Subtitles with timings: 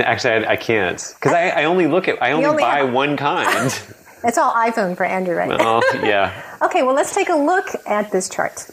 [0.00, 2.92] Actually, I, I can't because I, I only look at I only, only buy have-
[2.92, 3.70] one kind.
[4.24, 5.50] It's all iPhone for Andrew, right?
[5.60, 6.30] oh yeah,
[6.62, 8.70] Okay, well, let's take a look at this chart.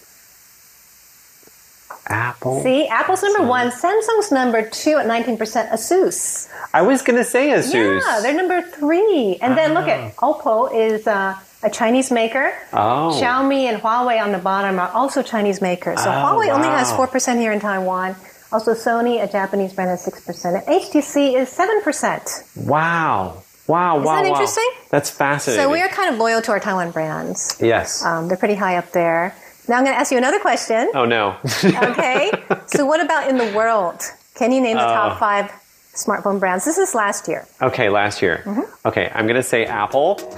[2.08, 2.62] Apple.
[2.62, 5.38] See, Apple's number one, Samsung's number two at 19%,
[5.72, 6.50] Asus.
[6.74, 7.74] I was gonna say Asus.
[7.74, 9.38] Yeah, they're number three.
[9.42, 12.54] And then look at Oppo is uh, a Chinese maker.
[12.74, 13.20] Oh.
[13.20, 16.02] Xiaomi and Huawei on the bottom are also Chinese makers.
[16.04, 18.16] So Oh, Huawei only has 4% here in Taiwan.
[18.52, 20.56] Also, Sony, a Japanese brand, has 6%.
[20.56, 22.68] And HTC is 7%.
[22.68, 23.44] Wow.
[23.68, 24.00] Wow.
[24.00, 24.04] wow.
[24.04, 24.26] that wow.
[24.26, 24.68] interesting?
[24.90, 25.64] That's fascinating.
[25.64, 27.58] So we are kind of loyal to our Taiwan brands.
[27.62, 28.04] Yes.
[28.04, 29.36] Um, they're pretty high up there.
[29.68, 30.92] Now I'm going to ask you another question.
[30.96, 31.38] oh no.
[31.64, 32.32] Okay.
[32.66, 34.02] so what about in the world?
[34.34, 35.52] Can you name the top five
[35.94, 36.66] smartphone brands?
[36.66, 37.46] This is last year.
[37.62, 38.42] okay, last year.
[38.46, 38.88] Mm-hmm.
[38.88, 40.18] Okay, I'm gonna say Apple.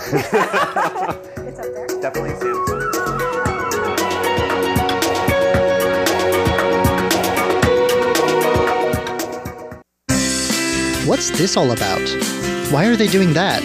[1.52, 1.88] It's up there.
[2.02, 2.71] Definitely Samsung.
[11.06, 12.08] What's this all about?
[12.72, 13.64] Why are they doing that?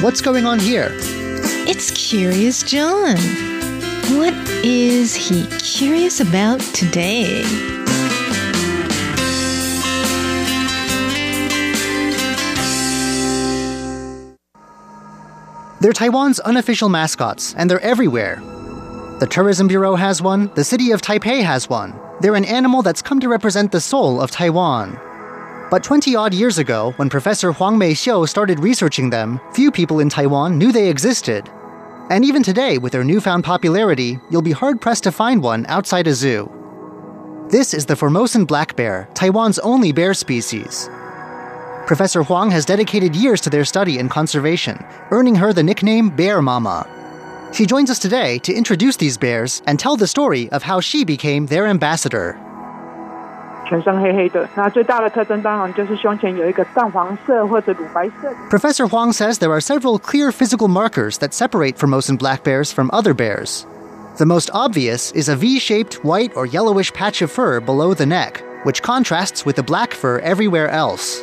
[0.00, 0.88] What's going on here?
[1.64, 3.16] It's Curious John.
[4.18, 4.34] What
[4.64, 7.44] is he curious about today?
[15.80, 18.40] They're Taiwan's unofficial mascots, and they're everywhere.
[19.20, 21.94] The Tourism Bureau has one, the city of Taipei has one.
[22.20, 24.98] They're an animal that's come to represent the soul of Taiwan.
[25.72, 30.00] But 20 odd years ago, when Professor Huang Mei Xiu started researching them, few people
[30.00, 31.48] in Taiwan knew they existed.
[32.10, 36.06] And even today, with their newfound popularity, you'll be hard pressed to find one outside
[36.08, 36.46] a zoo.
[37.48, 40.90] This is the Formosan black bear, Taiwan's only bear species.
[41.86, 44.78] Professor Huang has dedicated years to their study and conservation,
[45.10, 46.86] earning her the nickname Bear Mama.
[47.54, 51.02] She joins us today to introduce these bears and tell the story of how she
[51.02, 52.38] became their ambassador.
[53.67, 58.35] 全身黑黑的，那最大的特征当然就是胸前有一个淡黄色或者乳白色的。
[58.49, 62.89] Professor Huang says there are several clear physical markers that separate Formosan black bears from
[62.91, 63.65] other bears.
[64.17, 68.05] The most obvious is a V shaped white or yellowish patch of fur below the
[68.05, 71.21] neck, which contrasts with the black fur everywhere else.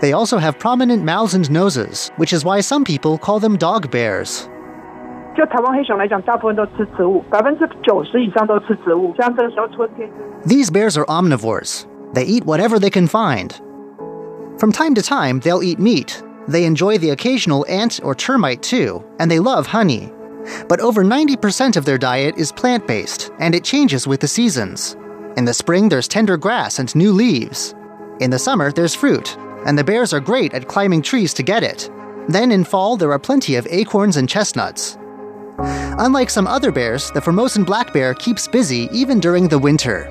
[0.00, 3.90] They also have prominent mouths and noses, which is why some people call them dog
[3.90, 4.48] bears.
[5.36, 9.14] 就台湾黑熊来讲，大部分都吃植物，百分之九十以上都吃植物。
[9.16, 10.10] 像这个时候春天，
[10.44, 11.84] These bears are omnivores.
[12.12, 13.52] They eat whatever they can find.
[14.58, 16.22] From time to time, they'll eat meat.
[16.48, 20.10] They enjoy the occasional ant or termite too, and they love honey.
[20.66, 24.96] But over 90% of their diet is plant based, and it changes with the seasons.
[25.36, 27.74] In the spring, there's tender grass and new leaves.
[28.18, 29.36] In the summer, there's fruit,
[29.66, 31.90] and the bears are great at climbing trees to get it.
[32.28, 34.98] Then in fall, there are plenty of acorns and chestnuts.
[35.98, 40.06] Unlike some other bears, the Formosan black bear keeps busy even during the winter.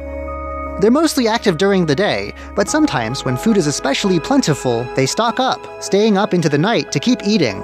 [0.79, 5.39] They're mostly active during the day, but sometimes when food is especially plentiful, they stock
[5.39, 7.61] up, staying up into the night to keep eating.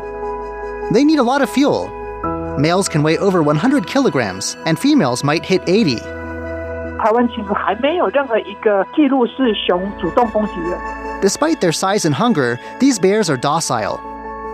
[0.92, 1.90] They need a lot of fuel.
[2.58, 6.00] Males can weigh over 100 kilograms, and females might hit 80.
[7.04, 10.80] 台湾其实还没有任何一个记录是熊主动攻击人。
[11.22, 14.07] Despite their size and hunger, these bears are docile.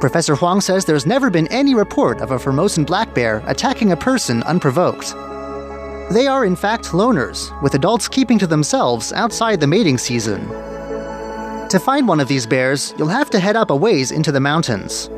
[0.04, 3.97] Professor Huang says there's never been any report of a Formosan black bear attacking a
[3.97, 5.15] person unprovoked.
[6.12, 10.47] They are, in fact, loners, with adults keeping to themselves outside the mating season.
[11.70, 14.41] To find one of these bears, you'll have to head up a ways into the
[14.41, 15.09] mountains.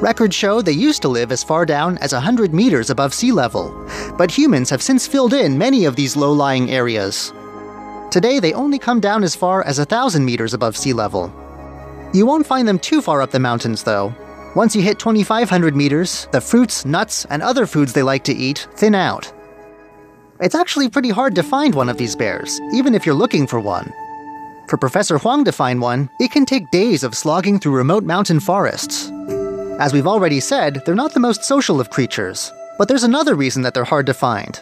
[0.00, 3.68] Records show they used to live as far down as 100 meters above sea level,
[4.16, 7.34] but humans have since filled in many of these low lying areas.
[8.12, 11.32] Today, they only come down as far as 1,000 meters above sea level.
[12.12, 14.14] You won't find them too far up the mountains, though.
[14.54, 18.68] Once you hit 2,500 meters, the fruits, nuts, and other foods they like to eat
[18.74, 19.32] thin out.
[20.40, 23.58] It's actually pretty hard to find one of these bears, even if you're looking for
[23.58, 23.90] one.
[24.68, 28.40] For Professor Huang to find one, it can take days of slogging through remote mountain
[28.40, 29.10] forests.
[29.80, 33.62] As we've already said, they're not the most social of creatures, but there's another reason
[33.62, 34.60] that they're hard to find.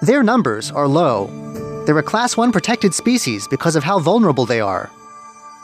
[0.00, 1.67] Their numbers are low.
[1.87, 4.89] They're a Class 1 protected species because of how vulnerable they are.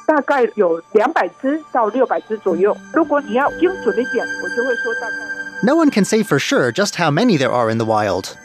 [0.06, 2.76] 大概有两百只到六百只左右。
[2.94, 5.18] 如果你要精准一点，我就会说大概。
[5.62, 8.36] No one can say for sure just how many there are in the wild.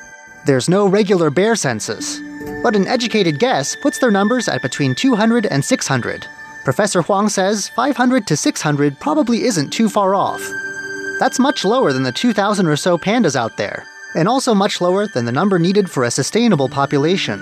[0.47, 2.21] There's no regular bear census,
[2.62, 6.26] but an educated guess puts their numbers at between 200 and 600.
[6.65, 10.43] Professor Huang says 500 to 600 probably isn't too far off.
[11.19, 13.85] That's much lower than the 2,000 or so pandas out there,
[14.15, 17.41] and also much lower than the number needed for a sustainable population.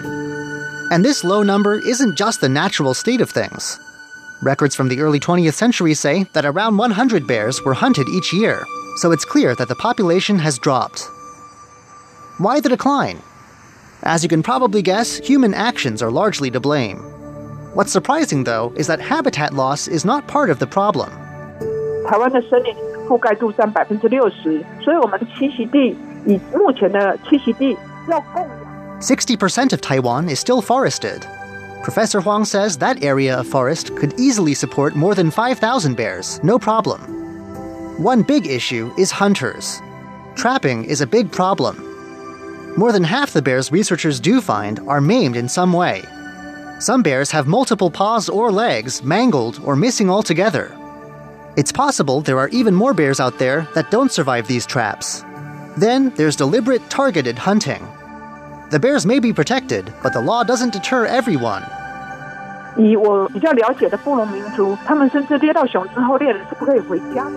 [0.91, 3.79] And this low number isn't just the natural state of things.
[4.43, 8.65] Records from the early 20th century say that around 100 bears were hunted each year,
[8.97, 11.09] so it's clear that the population has dropped.
[12.39, 13.23] Why the decline?
[14.03, 16.99] As you can probably guess, human actions are largely to blame.
[17.75, 21.09] What's surprising, though, is that habitat loss is not part of the problem.
[22.05, 22.75] 台湾的森林
[23.07, 25.97] 覆盖度占百分之六十，所以我们的栖息地
[26.27, 27.77] 以目前的栖息地
[28.09, 28.73] 要供养。
[29.01, 31.27] 60% of Taiwan is still forested.
[31.83, 36.57] Professor Huang says that area of forest could easily support more than 5,000 bears, no
[36.57, 37.01] problem.
[38.01, 39.83] One big issue is hunters.
[40.37, 41.77] Trapping is a big problem.
[42.77, 46.03] More than half the bears researchers do find are maimed in some way.
[46.79, 50.77] Some bears have multiple paws or legs mangled or missing altogether.
[51.57, 55.25] It's possible there are even more bears out there that don't survive these traps.
[55.77, 57.83] Then there's deliberate targeted hunting.
[58.71, 61.63] The bears may be protected, but the law doesn't deter everyone.
[62.77, 67.33] 以我比较了解的布隆民族，他们甚至猎到熊之后，猎人是不可以回家的。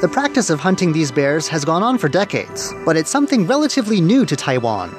[0.00, 4.00] The practice of hunting these bears has gone on for decades, but it's something relatively
[4.00, 4.90] new to Taiwan.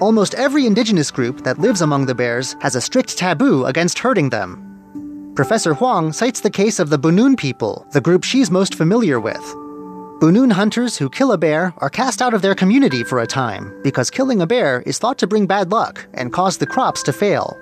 [0.00, 4.30] Almost every indigenous group that lives among the bears has a strict taboo against hurting
[4.30, 4.58] them.
[5.34, 9.42] Professor Huang cites the case of the Bunun people, the group she's most familiar with.
[10.20, 13.72] Bunun hunters who kill a bear are cast out of their community for a time
[13.82, 17.12] because killing a bear is thought to bring bad luck and cause the crops to
[17.12, 17.56] fail.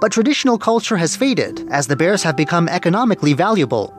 [0.00, 3.92] But traditional culture has faded as the bears have become economically valuable.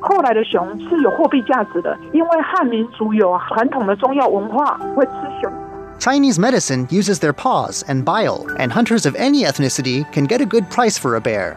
[0.00, 5.52] 后来的熊是有货币价值的，因为汉民族有传统的中药文化，会吃熊。
[5.98, 10.44] Chinese medicine uses their paws and bile, and hunters of any ethnicity can get a
[10.44, 11.56] good price for a bear.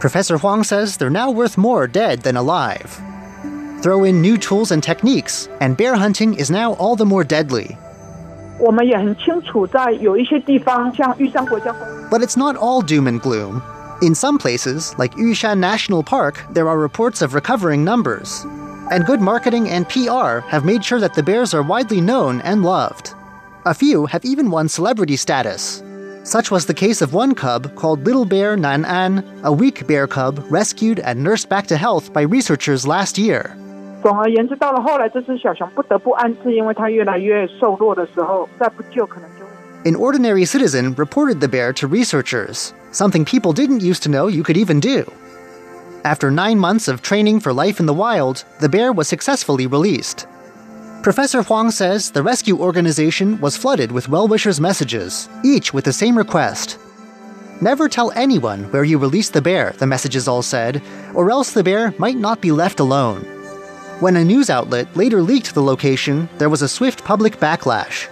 [0.00, 3.00] Professor Huang says they're now worth more dead than alive.
[3.83, 7.77] throw in new tools and techniques, and bear hunting is now all the more deadly.
[12.09, 13.61] But it's not all doom and gloom.
[14.01, 18.45] In some places, like Yushan National Park, there are reports of recovering numbers.
[18.89, 22.63] And good marketing and PR have made sure that the bears are widely known and
[22.63, 23.13] loved.
[23.65, 25.83] A few have even won celebrity status.
[26.23, 30.07] Such was the case of one cub called Little Bear Nan An, a weak bear
[30.07, 33.57] cub rescued and nursed back to health by researchers last year.
[34.02, 39.50] 总而言之，到了后来，这只小熊不得不安置，因为它越来越瘦弱的时候，再不救可能就会。
[39.84, 44.42] An ordinary citizen reported the bear to researchers, something people didn't used to know you
[44.42, 45.04] could even do.
[46.04, 50.26] After nine months of training for life in the wild, the bear was successfully released.
[51.02, 55.92] Professor Huang says the rescue organization was flooded with well wishers' messages, each with the
[55.92, 56.78] same request.
[57.60, 60.80] Never tell anyone where you released the bear, the messages all said,
[61.14, 63.24] or else the bear might not be left alone.
[63.99, 68.09] When a news outlet later leaked the location, there was a swift public backlash.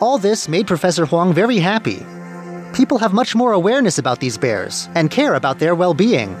[0.00, 2.06] All this made Professor Huang very happy.
[2.72, 6.34] People have much more awareness about these bears and care about their well being.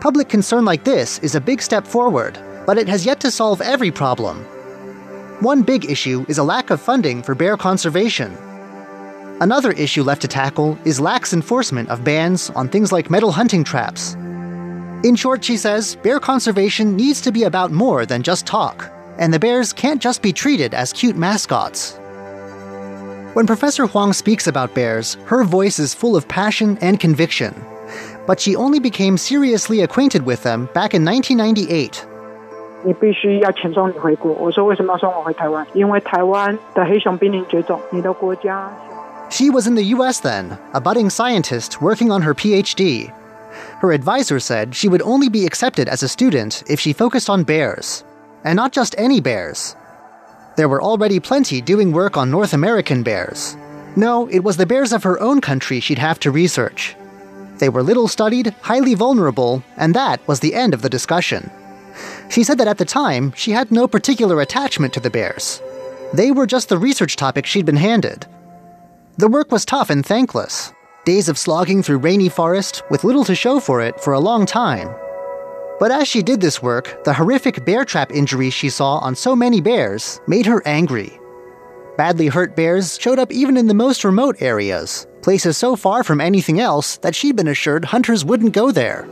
[0.00, 3.60] Public concern like this is a big step forward, but it has yet to solve
[3.60, 4.44] every problem.
[5.40, 8.36] One big issue is a lack of funding for bear conservation.
[9.40, 13.64] Another issue left to tackle is lax enforcement of bans on things like metal hunting
[13.64, 14.16] traps.
[15.03, 19.33] In short, she says, bear conservation needs to be about more than just talk, and
[19.33, 21.97] the bears can't just be treated as cute mascots.
[23.33, 27.53] When Professor Huang speaks about bears, her voice is full of passion and conviction.
[28.27, 32.05] But she only became seriously acquainted with them back in 1998.
[32.83, 34.33] 你必须要遣送你回国。
[34.33, 35.65] 我说为什么要送我回台湾？
[35.73, 38.71] 因为台湾的黑熊濒临绝种，你的国家
[39.29, 43.11] She was in the US then, a budding scientist working on her PhD.
[43.80, 47.44] her advisor said she would only be accepted as a student if she focused on
[47.44, 48.04] bears.
[48.44, 49.76] And not just any bears.
[50.56, 53.56] There were already plenty doing work on North American bears.
[53.94, 56.96] No, it was the bears of her own country she'd have to research.
[57.58, 61.50] They were little studied, highly vulnerable, and that was the end of the discussion.
[62.28, 65.60] She said that at the time, she had no particular attachment to the bears.
[66.12, 68.26] They were just the research topic she'd been handed.
[69.16, 70.72] The work was tough and thankless.
[71.06, 74.44] Days of slogging through rainy forest with little to show for it for a long
[74.44, 74.92] time.
[75.78, 79.36] But as she did this work, the horrific bear trap injuries she saw on so
[79.36, 81.20] many bears made her angry.
[81.96, 86.20] Badly hurt bears showed up even in the most remote areas, places so far from
[86.20, 89.08] anything else that she'd been assured hunters wouldn't go there.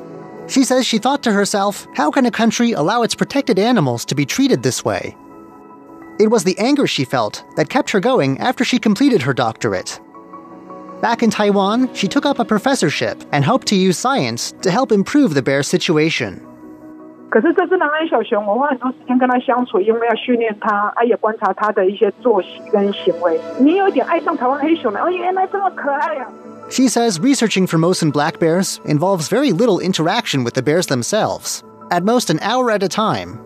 [0.49, 4.17] She says she thought to herself, how can a country allow its protected animals to
[4.17, 5.17] be treated this way?
[6.19, 10.01] It was the anger she felt that kept her going after she completed her doctorate.
[11.04, 14.92] Back in Taiwan, she took up a professorship and hoped to use science to help
[14.92, 16.42] improve the bear situation.
[17.30, 23.40] 可是这只南安小熊，我花很多时间跟它相处，因为要训练它，啊，也观察它的一些作息跟行为。
[23.60, 26.28] 你有一点爱上台湾黑熊了，哦，原来这么可爱呀、
[26.72, 32.04] She says researching Formosan black bears involves very little interaction with the bears themselves, at
[32.04, 33.38] most an hour at a time.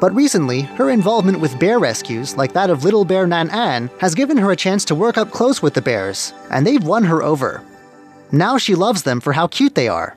[0.00, 4.14] But recently, her involvement with bear rescues, like that of little bear Nan An, has
[4.14, 7.22] given her a chance to work up close with the bears, and they've won her
[7.22, 7.62] over.
[8.32, 10.16] Now she loves them for how cute they are.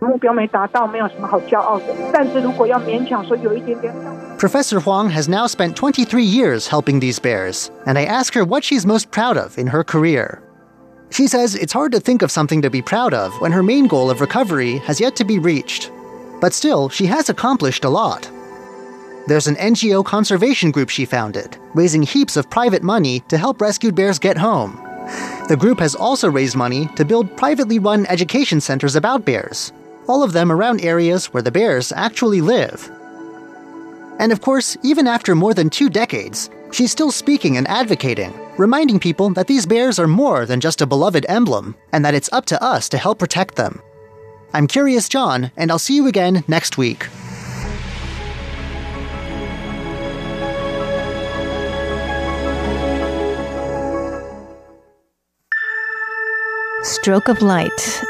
[0.00, 1.86] 目标没达到，没有什么好骄傲的。
[2.12, 3.92] 但是如果要勉强说有一点点，
[4.38, 8.62] Professor Huang has now spent 23 years helping these bears, and I ask her what
[8.62, 10.40] she's most proud of in her career.
[11.10, 13.88] She says it's hard to think of something to be proud of when her main
[13.88, 15.90] goal of recovery has yet to be reached.
[16.40, 18.30] But still, she has accomplished a lot.
[19.25, 23.95] There's an NGO conservation group she founded, raising heaps of private money to help rescued
[23.95, 24.75] bears get home.
[25.47, 29.71] The group has also raised money to build privately run education centers about bears,
[30.07, 32.91] all of them around areas where the bears actually live.
[34.19, 38.99] And of course, even after more than two decades, she's still speaking and advocating, reminding
[38.99, 42.45] people that these bears are more than just a beloved emblem, and that it's up
[42.47, 43.81] to us to help protect them.
[44.53, 47.07] I'm Curious John, and I'll see you again next week.
[57.03, 58.01] Stroke of Light,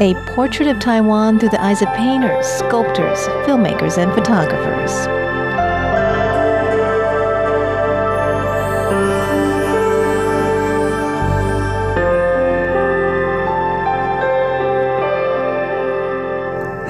[0.00, 4.90] a portrait of Taiwan through the eyes of painters, sculptors, filmmakers, and photographers.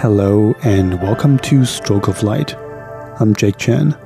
[0.01, 2.55] Hello and welcome to Stroke of Light.
[3.19, 3.99] I'm Jake Chen.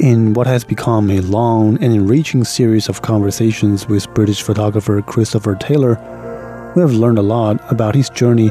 [0.00, 5.54] In what has become a long and enriching series of conversations with British photographer Christopher
[5.54, 5.96] Taylor,
[6.78, 8.50] we have learned a lot about his journey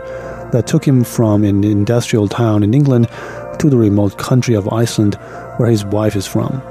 [0.51, 3.07] that took him from an industrial town in England
[3.57, 5.15] to the remote country of Iceland,
[5.55, 6.61] where his wife is from.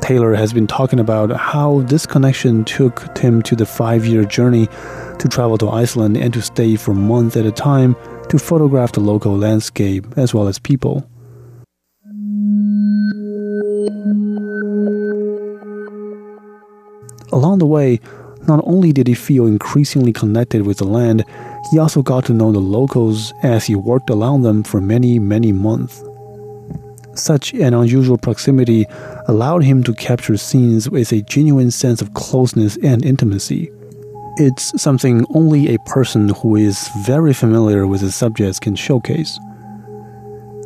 [0.00, 4.68] Taylor has been talking about how this connection took him to the five year journey
[5.18, 7.96] to travel to Iceland and to stay for months at a time
[8.28, 11.04] to photograph the local landscape as well as people.
[17.32, 17.98] Along the way,
[18.48, 21.24] not only did he feel increasingly connected with the land,
[21.70, 25.52] he also got to know the locals as he worked along them for many, many
[25.52, 26.02] months.
[27.14, 28.86] Such an unusual proximity
[29.28, 33.70] allowed him to capture scenes with a genuine sense of closeness and intimacy.
[34.38, 39.38] It's something only a person who is very familiar with the subjects can showcase.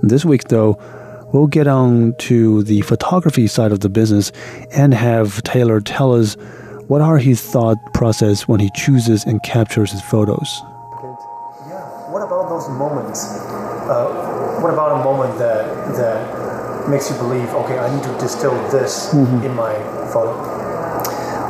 [0.02, 0.78] This week, though,
[1.32, 4.30] we'll get on to the photography side of the business
[4.72, 6.36] and have Taylor tell us
[6.88, 10.62] what are his thought process when he chooses and captures his photos.
[11.66, 11.82] Yeah.
[12.12, 13.24] What about those moments?
[13.26, 15.64] Uh, what about a moment that
[15.96, 19.74] that makes you believe, okay, I need to distill this in my
[20.12, 20.34] photo?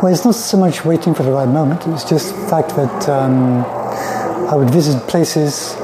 [0.03, 1.87] Well, it's not so much waiting for the right moment.
[1.89, 3.65] It's just the fact that um,
[4.49, 5.75] I would visit places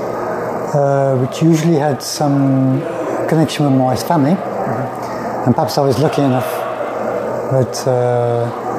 [0.74, 2.80] uh, which usually had some
[3.28, 6.48] connection with my wife's family, and perhaps I was lucky enough
[7.52, 8.71] that uh,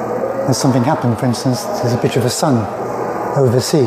[0.47, 1.17] that something happened.
[1.19, 2.57] For instance, there's a picture of a sun
[3.37, 3.85] over the sea.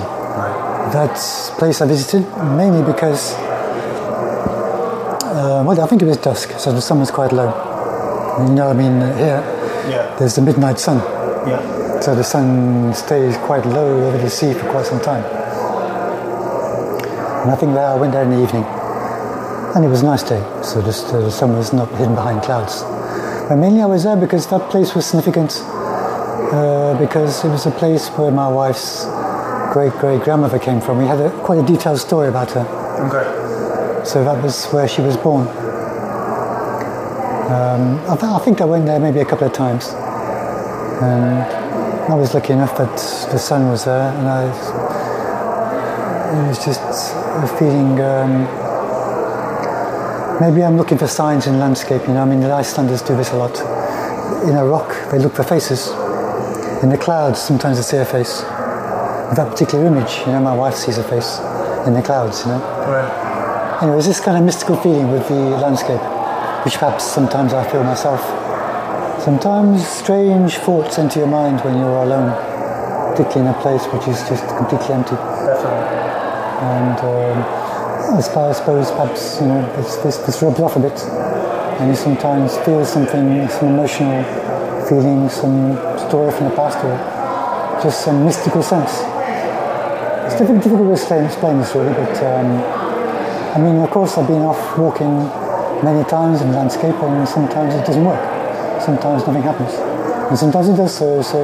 [0.93, 1.17] That
[1.59, 2.23] place I visited
[2.57, 3.35] mainly because,
[5.25, 7.51] uh, well, I think it was dusk, so the sun was quite low.
[8.47, 9.43] You know, I mean, here
[9.89, 10.07] Yeah.
[10.19, 10.99] there's the midnight sun.
[11.47, 12.01] Yeah.
[12.01, 15.25] So the sun stays quite low over the sea for quite some time.
[17.43, 18.65] And I think that I went there in the evening.
[19.75, 22.43] And it was a nice day, so just, uh, the sun was not hidden behind
[22.43, 22.85] clouds.
[23.49, 25.63] But mainly I was there because that place was significant
[26.99, 29.05] because it was a place where my wife's
[29.73, 30.99] great great grandmother came from.
[30.99, 32.65] We had a, quite a detailed story about her.
[33.09, 34.05] Okay.
[34.05, 35.49] So that was where she was born.
[37.47, 39.89] Um, I, th- I think I went there maybe a couple of times.
[41.03, 41.43] And
[42.11, 42.97] I was lucky enough that
[43.31, 44.47] the sun was there, and I,
[46.33, 48.01] it was just a feeling.
[48.01, 48.47] Um,
[50.41, 52.03] maybe I'm looking for signs in landscape.
[52.09, 53.59] You know, I mean, the Icelanders do this a lot.
[54.49, 55.89] In a rock, they look for faces.
[56.83, 58.43] In the clouds, sometimes I see a face.
[59.29, 61.39] With that particular image, you know, my wife sees a face
[61.87, 62.45] in the clouds.
[62.45, 62.61] You know.
[62.61, 63.81] Right.
[63.83, 66.01] Anyway, it's this kind of mystical feeling with the landscape,
[66.65, 68.21] which perhaps sometimes I feel myself.
[69.23, 72.31] Sometimes strange thoughts enter your mind when you're alone,
[73.11, 75.17] particularly in a place which is just completely empty.
[75.17, 75.97] Definitely.
[76.61, 78.61] And um, I suppose
[78.93, 81.01] perhaps you know this, this, this rubs off a bit,
[81.81, 84.23] and you sometimes feel something, some emotional
[84.87, 86.95] feeling, some story from the past, or
[87.83, 89.03] just some mystical sense.
[90.27, 92.49] It's difficult, difficult to explain, explain this really, but um,
[93.55, 95.15] I mean, of course, I've been off walking
[95.83, 98.23] many times in landscape, and sometimes it doesn't work.
[98.83, 99.73] Sometimes nothing happens,
[100.29, 100.95] and sometimes it does.
[100.95, 101.39] So, so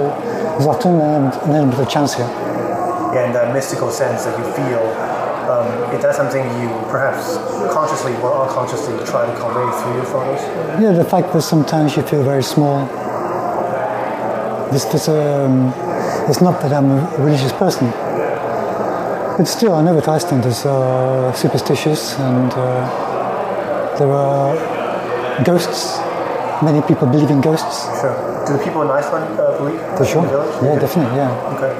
[0.56, 2.26] there's often an element, an element of chance here.
[3.14, 4.82] Yeah, and that mystical sense that you feel
[5.42, 7.36] Um, is that something you perhaps
[7.74, 10.40] consciously or unconsciously try to convey through your photos?
[10.80, 12.86] Yeah, the fact that sometimes you feel very small.
[14.72, 15.68] This, this, um,
[16.30, 17.90] it's not that I'm a religious person,
[19.36, 25.98] but still, I know that Icelanders are superstitious and uh, there are ghosts.
[26.62, 27.84] Many people believe in ghosts.
[28.00, 28.16] Sure.
[28.46, 30.22] Do the people in Iceland uh, believe For sure.
[30.24, 30.62] in the village?
[30.62, 31.52] Yeah, definitely, yeah.
[31.52, 31.72] Okay.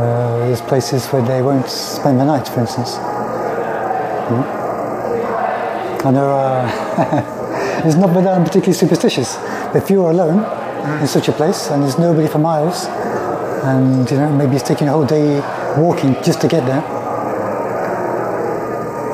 [0.00, 2.94] Uh, there's places where they won't spend the night, for instance.
[4.30, 4.44] Mm.
[6.06, 9.36] I know uh, it's not that I'm particularly superstitious.
[9.74, 10.55] If you're alone
[11.00, 12.86] in such a place and there's nobody for miles,
[13.64, 15.40] and you know maybe it's taking a whole day
[15.76, 16.82] walking just to get there,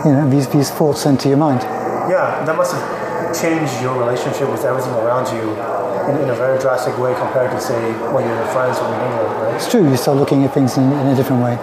[0.05, 1.61] you know these these thoughts enter your mind.
[2.11, 5.57] Yeah, that must have changed your relationship with everything around you
[6.09, 9.00] in, in a very drastic way compared to, say, when you're in france or in
[9.00, 9.55] England, right?
[9.55, 9.88] It's true.
[9.88, 11.55] You start looking at things in, in a different way.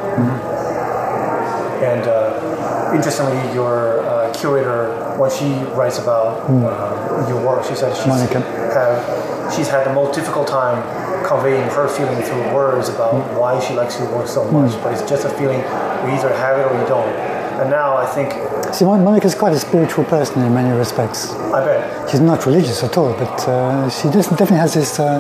[1.83, 7.95] And uh, interestingly, your uh, curator, when she writes about uh, your work, she said
[7.95, 8.39] she's, Monica.
[8.39, 10.79] have, she's had the most difficult time
[11.25, 14.71] conveying her feeling through words about why she likes your work so much.
[14.81, 17.09] But it's just a feeling you either have it or you don't.
[17.59, 18.33] And now I think,
[18.73, 21.31] See, Monica's quite a spiritual person in many respects.
[21.33, 25.19] I bet, She's not religious at all, but uh, she just definitely has this uh,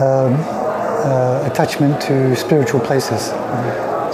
[0.00, 0.34] um,
[1.06, 3.26] uh, attachment to spiritual places.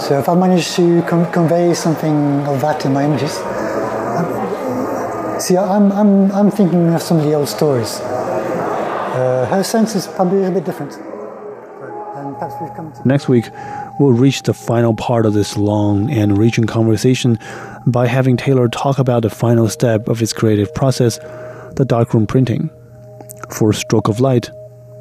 [0.05, 3.37] So if I manage to con- convey something of that in my images,
[4.17, 7.99] um, see, I'm, I'm, I'm thinking of some of the old stories.
[9.13, 10.97] Uh, her sense is probably a little bit different.
[13.05, 13.45] Next week,
[13.99, 17.37] we'll reach the final part of this long and reaching conversation
[17.85, 21.19] by having Taylor talk about the final step of his creative process,
[21.75, 22.71] the darkroom printing.
[23.51, 24.49] For Stroke of Light,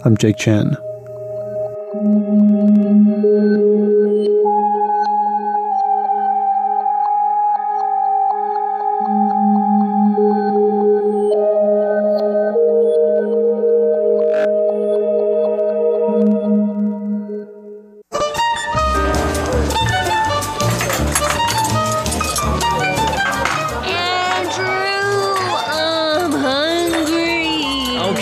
[0.04, 0.76] I'm Jake Chen.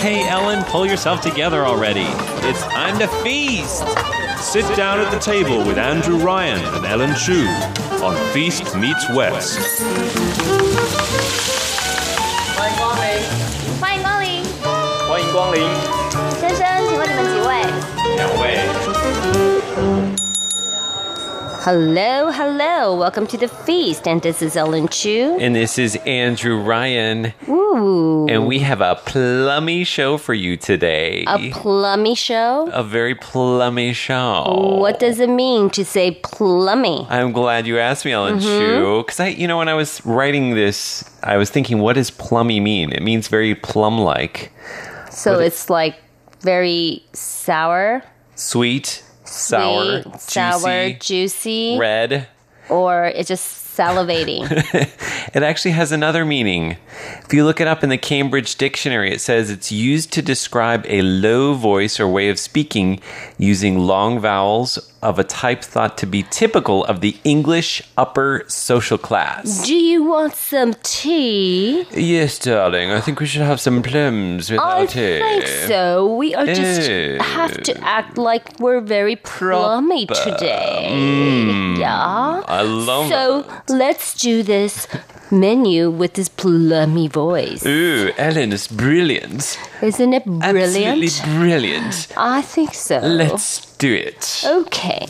[0.00, 2.06] Okay, Ellen, pull yourself together already.
[2.48, 3.84] It's time to feast.
[4.38, 7.46] Sit down at the table with Andrew Ryan and Ellen Chu
[8.02, 9.58] on Feast Meets West.
[12.56, 13.02] 欢迎光临。
[13.80, 14.44] 欢迎光临，
[15.08, 15.62] 欢迎光临，
[21.63, 22.97] ？Hello, hello.
[22.97, 25.37] Welcome to the feast, and this is Ellen Chu.
[25.39, 27.35] And this is Andrew Ryan.
[27.47, 31.23] Ooh, And we have a plummy show for you today.
[31.27, 32.67] a plummy show.
[32.73, 34.77] A very plummy show.
[34.79, 37.05] What does it mean to say plummy?
[37.11, 38.41] I'm glad you asked me, Ellen mm-hmm.
[38.41, 39.03] Chu.
[39.03, 42.59] Because I, you know, when I was writing this, I was thinking, what does plummy
[42.59, 42.91] mean?
[42.91, 44.51] It means very plum-like,
[45.11, 45.97] So it's like
[46.41, 48.01] very sour,
[48.33, 52.27] sweet, sour, sweet, sour, juicy, juicy, red.
[52.69, 54.47] or it's just salivating.
[55.33, 56.75] It actually has another meaning.
[57.23, 60.85] If you look it up in the Cambridge Dictionary, it says it's used to describe
[60.89, 62.99] a low voice or way of speaking
[63.37, 68.97] using long vowels of a type thought to be typical of the English upper social
[68.97, 69.65] class.
[69.65, 71.85] Do you want some tea?
[71.91, 75.17] Yes, darling, I think we should have some plums with I our tea.
[75.17, 76.15] I think so.
[76.15, 77.17] We are just Eh.
[77.21, 80.31] have to act like we're very plummy Proper.
[80.31, 80.89] today.
[80.91, 81.79] Mm.
[81.79, 82.43] Yeah.
[82.47, 84.87] I love So let's do this
[85.31, 87.65] menu with this plummy voice.
[87.65, 89.57] Ooh, Ellen is brilliant.
[89.81, 90.43] Isn't it brilliant?
[91.03, 92.07] Absolutely brilliant.
[92.17, 92.99] I think so.
[92.99, 94.43] Let's do it.
[94.45, 95.07] Okay.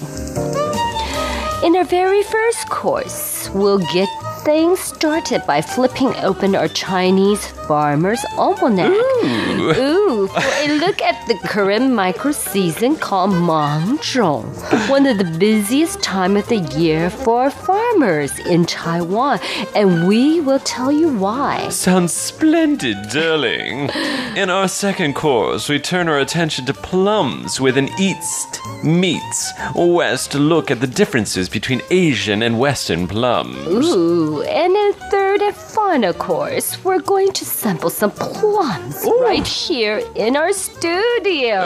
[1.64, 4.10] In our very first course, we'll get
[4.44, 8.90] things started by flipping open our Chinese Farmer's Almanac.
[8.90, 10.11] Ooh.
[10.28, 14.46] For a look at the current micro season called Mangzhong,
[14.90, 19.40] one of the busiest time of the year for farmers in Taiwan,
[19.76, 21.70] and we will tell you why.
[21.70, 23.90] Sounds splendid, darling.
[24.36, 30.34] In our second course, we turn our attention to plums with an east meets west
[30.36, 33.68] look at the differences between Asian and Western plums.
[33.68, 39.48] Ooh, and in third third and final course, we're going to sample some plums right
[39.48, 41.64] here in our studio.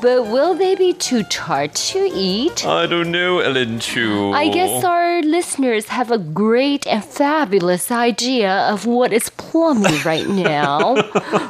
[0.00, 2.66] But will they be too tart to eat?
[2.66, 4.32] I don't know, Ellen Chu.
[4.32, 10.26] I guess our listeners have a great and fabulous idea of what is plummy right
[10.52, 10.96] now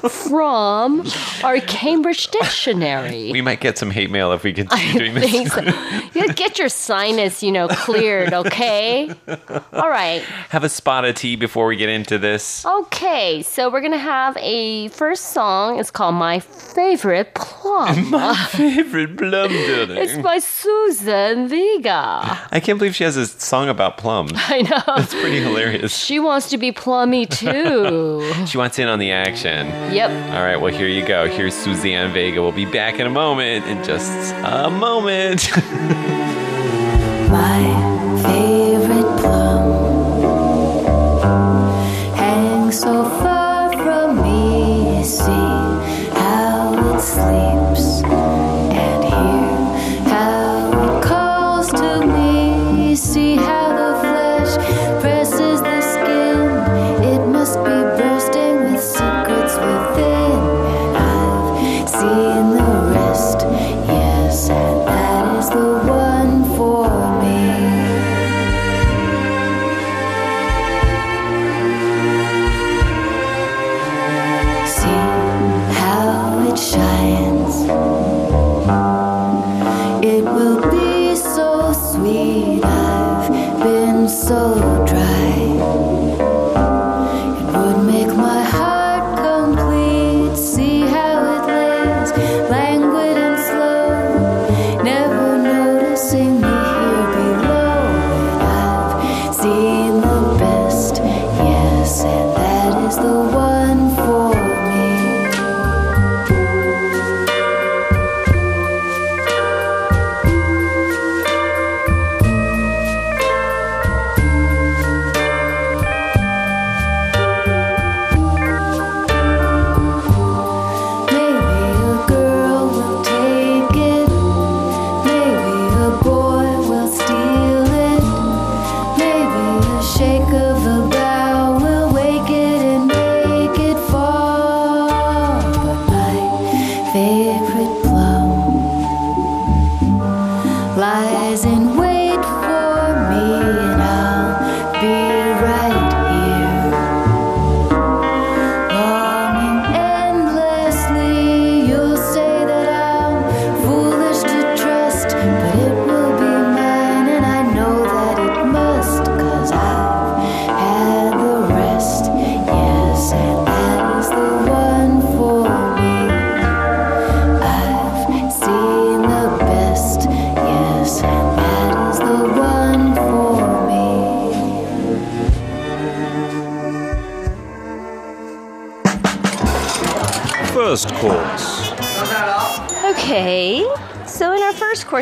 [0.09, 1.07] from
[1.43, 3.33] our Cambridge Dictionary.
[3.33, 5.53] we might get some hate mail if we continue I doing this.
[5.53, 5.63] so.
[6.15, 9.11] You get your sinus, you know, cleared, okay?
[9.73, 10.21] All right.
[10.51, 12.67] Have a spot of tea before we get into this.
[12.67, 15.62] Okay, so we're gonna have a first song.
[15.71, 18.11] It's called My Favorite Plum.
[18.11, 19.97] My favorite plum, darling.
[19.97, 22.39] it's by Susan Vega.
[22.51, 24.33] I can't believe she has a song about plums.
[24.37, 24.83] I know.
[24.97, 25.97] That's pretty hilarious.
[25.97, 28.21] She wants to be plummy too.
[28.47, 29.67] She wants in on the action.
[29.95, 30.11] yep.
[30.35, 31.29] All right, well, here you go.
[31.29, 32.43] Here's Suzanne Vega.
[32.43, 33.67] We'll be back in a moment.
[33.67, 35.49] In just a moment.
[37.31, 37.63] My
[38.23, 38.72] favorite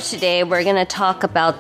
[0.00, 1.56] today, we're going to talk about,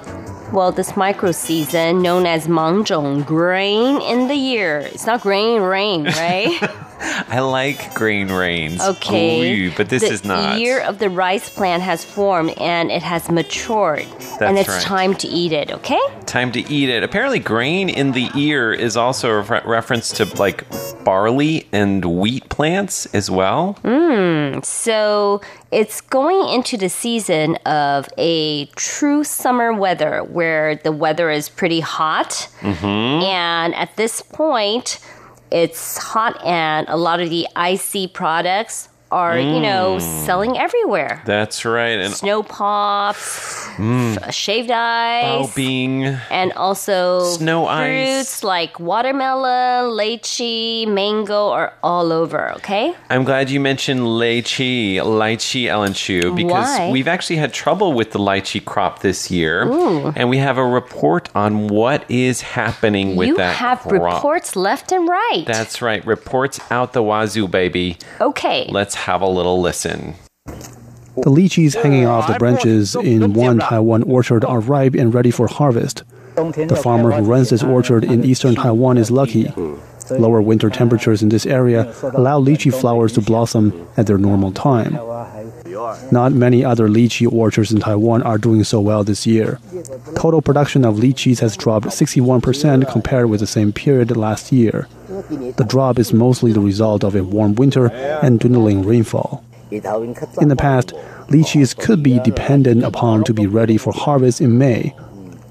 [0.52, 4.78] well, this micro season known as Mangzhong, grain in the ear.
[4.78, 6.58] It's not grain rain, right?
[7.02, 8.80] I like grain rains.
[8.80, 9.66] Okay.
[9.68, 10.54] Ooh, but this the is not.
[10.54, 14.06] The year of the rice plant has formed and it has matured.
[14.40, 14.82] and it's right.
[14.82, 16.00] time to eat it, okay?
[16.26, 17.02] Time to eat it.
[17.02, 20.69] Apparently, grain in the ear is also a re- reference to like
[21.20, 23.78] barley and wheat plants as well.
[23.84, 31.30] Mm, so it's going into the season of a true summer weather where the weather
[31.30, 32.48] is pretty hot.
[32.60, 33.22] Mm-hmm.
[33.22, 34.98] And at this point,
[35.50, 40.24] it's hot and a lot of the icy products are, you know, Mm.
[40.26, 41.22] selling everywhere.
[41.24, 41.98] That's right.
[41.98, 44.32] And Snow pops, Mm.
[44.32, 45.24] shaved ice.
[45.48, 46.18] Baobing.
[46.30, 48.08] And also Snow ice.
[48.14, 52.94] fruits like watermelon, lychee, mango are all over, okay?
[53.08, 56.90] I'm glad you mentioned lychee, lychee, Ellen Chu, because Why?
[56.90, 60.12] we've actually had trouble with the lychee crop this year, Ooh.
[60.16, 64.14] and we have a report on what is happening with you that have crop.
[64.14, 65.44] reports left and right.
[65.46, 67.96] That's right, reports out the wazoo, baby.
[68.20, 68.68] okay.
[68.70, 70.14] Let's have a little listen.
[71.16, 75.46] The lychees hanging off the branches in one Taiwan orchard are ripe and ready for
[75.48, 76.04] harvest.
[76.36, 79.52] The farmer who runs this orchard in eastern Taiwan is lucky.
[80.10, 84.94] Lower winter temperatures in this area allow lychee flowers to blossom at their normal time.
[86.10, 89.58] Not many other lychee orchards in Taiwan are doing so well this year.
[90.16, 94.88] Total production of lychees has dropped 61% compared with the same period last year.
[95.10, 97.90] The drop is mostly the result of a warm winter
[98.22, 99.44] and dwindling rainfall.
[99.72, 100.92] In the past,
[101.28, 104.94] lychees could be depended upon to be ready for harvest in May.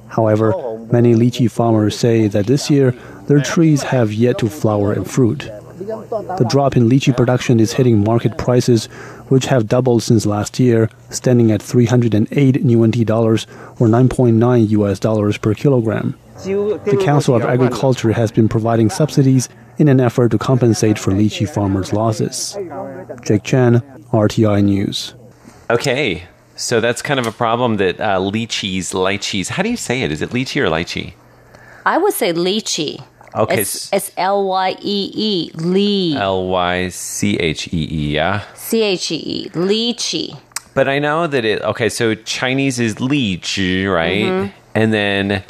[0.07, 0.53] However,
[0.91, 2.91] many lychee farmers say that this year
[3.27, 5.49] their trees have yet to flower and fruit.
[5.79, 8.85] The drop in lychee production is hitting market prices,
[9.27, 13.45] which have doubled since last year, standing at 308 new NT dollars
[13.79, 16.15] or 9.9 US dollars per kilogram.
[16.43, 21.49] The Council of Agriculture has been providing subsidies in an effort to compensate for lychee
[21.49, 22.57] farmers' losses.
[23.23, 25.15] Jake Chen, RTI News.
[25.69, 26.23] Okay,
[26.55, 29.49] so that's kind of a problem that uh, lychees, lychees.
[29.49, 30.11] How do you say it?
[30.11, 31.13] Is it lychee or lychee?
[31.85, 33.03] I would say lychee.
[33.35, 36.15] Okay, It's, it's L Y E E, Lee.
[36.17, 38.15] L Y C H E E.
[38.15, 38.43] Yeah.
[38.55, 40.39] C H E E, lychee.
[40.73, 41.61] But I know that it.
[41.61, 44.23] Okay, so Chinese is li zhi, right?
[44.23, 44.51] Mhm.
[44.75, 45.43] And then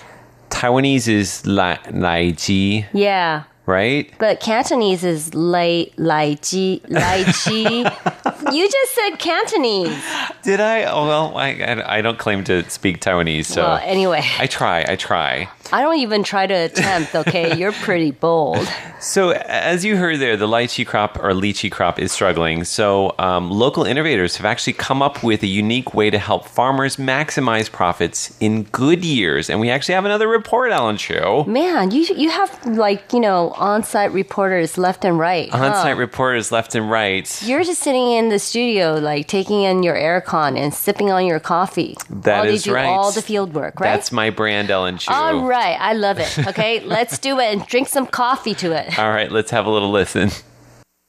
[0.59, 3.43] Taiwanese is lai lai ji, Yeah.
[3.65, 4.11] right?
[4.19, 7.63] But Cantonese is lai lai ji lai ji.
[8.51, 10.03] you just said Cantonese.
[10.43, 10.83] Did I?
[10.83, 14.21] Oh well, I I I don't claim to speak Taiwanese, so Well, anyway.
[14.37, 14.83] I try.
[14.85, 15.47] I try.
[15.71, 17.15] I don't even try to attempt.
[17.15, 18.67] Okay, you're pretty bold.
[18.99, 22.63] So, as you heard there, the lychee crop or lychee crop is struggling.
[22.65, 26.97] So, um, local innovators have actually come up with a unique way to help farmers
[26.97, 29.49] maximize profits in good years.
[29.49, 31.45] And we actually have another report, Ellen Chu.
[31.45, 35.53] Man, you you have like you know on-site reporters left and right.
[35.53, 37.41] On-site reporters left and right.
[37.43, 41.39] You're just sitting in the studio, like taking in your aircon and sipping on your
[41.39, 41.95] coffee.
[42.09, 42.85] That while is right.
[42.85, 43.91] all the field work, right?
[43.91, 45.11] That's my brand, Ellen Chu.
[45.11, 46.47] all right, I love it.
[46.47, 48.97] Okay, let's do it and drink some coffee to it.
[48.97, 50.29] All right, let's have a little listen.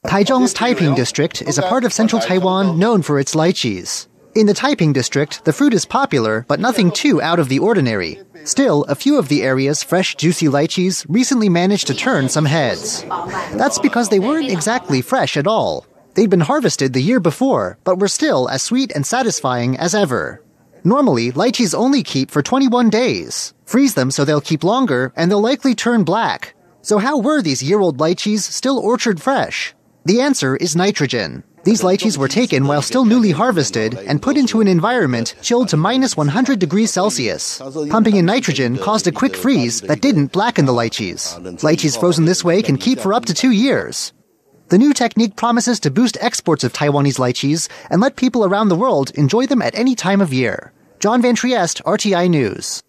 [0.05, 4.07] Taichung's Taiping district is a part of central Taiwan known for its lychees.
[4.33, 8.19] In the Taiping district, the fruit is popular, but nothing too out of the ordinary.
[8.45, 13.03] Still, a few of the area's fresh, juicy lychees recently managed to turn some heads.
[13.53, 15.85] That's because they weren't exactly fresh at all.
[16.15, 20.41] They'd been harvested the year before, but were still as sweet and satisfying as ever.
[20.83, 23.53] Normally, lychees only keep for 21 days.
[23.65, 26.55] Freeze them so they'll keep longer, and they'll likely turn black.
[26.81, 29.75] So how were these year-old lychees still orchard fresh?
[30.05, 31.43] The answer is nitrogen.
[31.63, 35.77] These lychees were taken while still newly harvested and put into an environment chilled to
[35.77, 37.61] minus 100 degrees Celsius.
[37.89, 41.37] Pumping in nitrogen caused a quick freeze that didn't blacken the lychees.
[41.61, 44.11] Lychees frozen this way can keep for up to two years.
[44.71, 48.77] The new technique promises to boost exports of Taiwanese lychees and let people around the
[48.77, 50.71] world enjoy them at any time of year.
[51.01, 52.81] John Van Trieste, RTI News.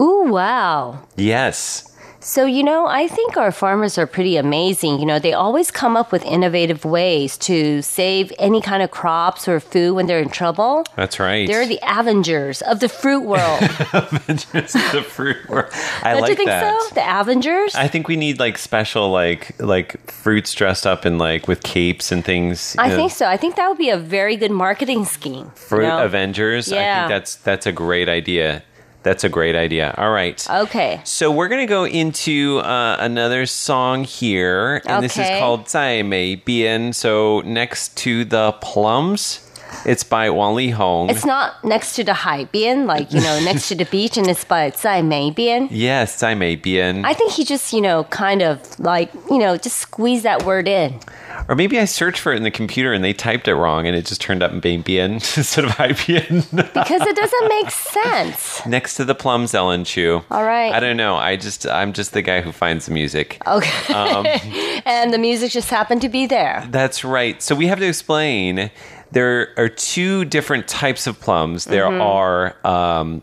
[0.00, 1.00] Ooh, wow.
[1.16, 1.92] Yes.
[2.24, 4.98] So, you know, I think our farmers are pretty amazing.
[4.98, 9.46] You know, they always come up with innovative ways to save any kind of crops
[9.46, 10.86] or food when they're in trouble.
[10.96, 11.46] That's right.
[11.46, 13.60] They're the Avengers of the fruit world.
[13.92, 15.70] Avengers of the fruit world.
[16.02, 16.80] I Don't like you think that.
[16.80, 16.94] so?
[16.94, 17.74] The Avengers?
[17.74, 22.10] I think we need like special like like fruits dressed up in like with capes
[22.10, 22.74] and things.
[22.78, 23.26] I know, think so.
[23.26, 25.44] I think that would be a very good marketing scheme.
[25.44, 26.02] you Fruit know?
[26.02, 26.72] Avengers.
[26.72, 28.62] I think that's that's a great idea.
[29.04, 29.94] That's a great idea.
[29.96, 30.44] All right.
[30.50, 31.00] Okay.
[31.04, 35.00] So we're going to go into uh, another song here, and okay.
[35.02, 39.43] this is called Zai Mei Bian." So next to the plums.
[39.84, 41.10] It's by Wang Li Hong.
[41.10, 44.44] It's not next to the Haibian, like, you know, next to the beach, and it's
[44.44, 45.68] by Zai Meibian.
[45.70, 47.04] Yes, Zai Meibian.
[47.04, 50.68] I think he just, you know, kind of like, you know, just squeeze that word
[50.68, 51.00] in.
[51.48, 53.94] Or maybe I searched for it in the computer and they typed it wrong and
[53.94, 56.50] it just turned up Meibian instead of Haibian.
[56.72, 58.64] because it doesn't make sense.
[58.66, 60.22] Next to the plums, Ellen Chu.
[60.30, 60.72] All right.
[60.72, 61.16] I don't know.
[61.16, 63.42] I just, I'm just the guy who finds the music.
[63.46, 63.92] Okay.
[63.92, 64.26] Um,
[64.86, 66.66] and the music just happened to be there.
[66.70, 67.42] That's right.
[67.42, 68.70] So we have to explain
[69.14, 71.64] there are two different types of plums.
[71.64, 72.00] There mm-hmm.
[72.00, 73.22] are um,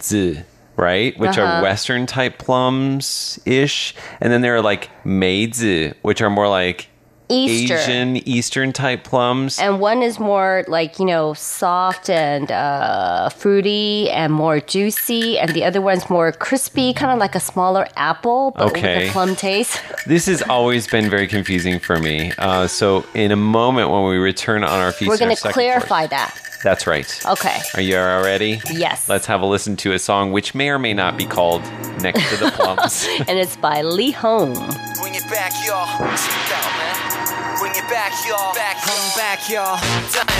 [0.00, 0.42] zi,
[0.76, 1.18] right?
[1.18, 1.42] Which uh-huh.
[1.42, 3.94] are Western type plums ish.
[4.20, 6.88] And then there are like meizi, which are more like
[7.32, 7.76] Easter.
[7.78, 9.58] Asian Eastern type plums.
[9.58, 15.38] And one is more like, you know, soft and uh, fruity and more juicy.
[15.38, 19.08] And the other one's more crispy, kind of like a smaller apple, but with Okay.
[19.08, 19.80] a plum taste.
[20.06, 22.32] This has always been very confusing for me.
[22.36, 25.52] Uh, so, in a moment when we return on our feast, We're going to second
[25.54, 26.36] clarify that.
[26.64, 27.06] That's right.
[27.26, 27.58] Okay.
[27.74, 28.60] Are you all ready?
[28.70, 29.08] Yes.
[29.08, 31.62] Let's have a listen to a song which may or may not be called
[32.02, 33.06] Next to the Plums.
[33.28, 34.54] and it's by Lee Hong.
[35.00, 36.16] Bring it back, y'all.
[36.16, 37.11] Sit down, man.
[37.62, 38.52] Bring it back, y'all.
[38.56, 39.78] Back, come back, y'all.
[40.10, 40.32] 在那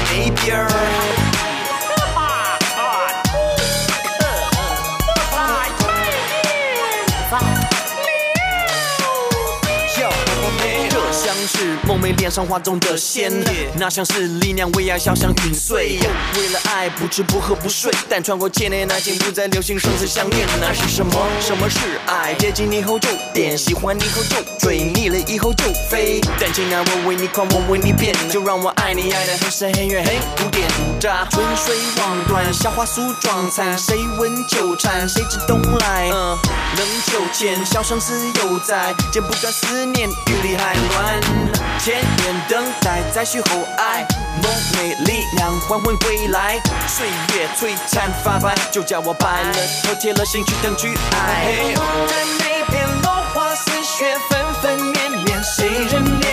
[11.87, 13.31] 梦凤眉脸上画中的仙，
[13.79, 15.99] 那像是力量为爱潇湘陨碎。
[16.39, 21.13] 为了爱不吃不喝不睡，但穿过千年爱情不再流行生死相恋，那是什么？
[21.39, 22.35] 什么是爱？
[22.39, 26.21] 接近你后就点，喜欢你后就追，腻了以后就飞。
[26.41, 30.67] 但情爱我为你狂，我为你变，就让我爱你爱的很深很远很古典。
[30.99, 35.07] 渣春水望断，小花梳妆残，谁闻秋蝉？
[35.07, 36.11] 谁知冬来？
[36.11, 36.39] 嗯，
[36.79, 41.72] 冷秋千，笑生死犹在，剪不断思念，雨里还乱。
[41.79, 44.07] 千年等待，再续后爱，
[44.41, 51.75] 梦寐力量还魂归来，岁月璀璨发白，就叫我白了头，铁了心去等去爱。
[52.07, 56.25] 在那片落花似雪，纷纷绵绵，谁人念？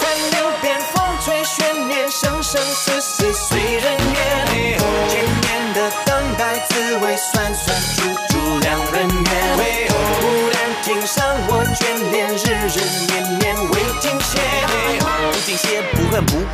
[0.00, 4.78] 在流边风吹悬念，生生死死随人愿。
[5.10, 9.88] 千年的等待，滋味酸酸楚楚两人缘。
[10.22, 13.03] 忽然听上我眷恋，日日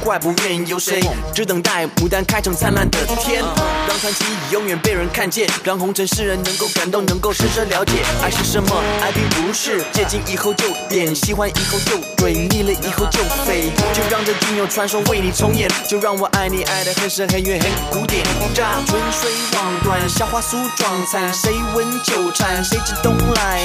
[0.03, 1.01] 怪，不怨由谁？
[1.35, 3.43] 只等待牡丹开成灿烂的天，
[3.89, 8.83] 让传奇永远被人看见，让红尘世人能够感动，能够深深了解爱是什么。
[9.01, 13.71] 爱并不是接近以后就点，喜欢以后就追，腻了以后就飞。
[13.93, 18.25] 就让这仅有传说为你重演，就让我爱你爱的很深很远很古典。
[18.55, 22.63] 乍春水望断，小花酥妆残，谁闻秋蝉？
[22.65, 23.65] 谁知冬来？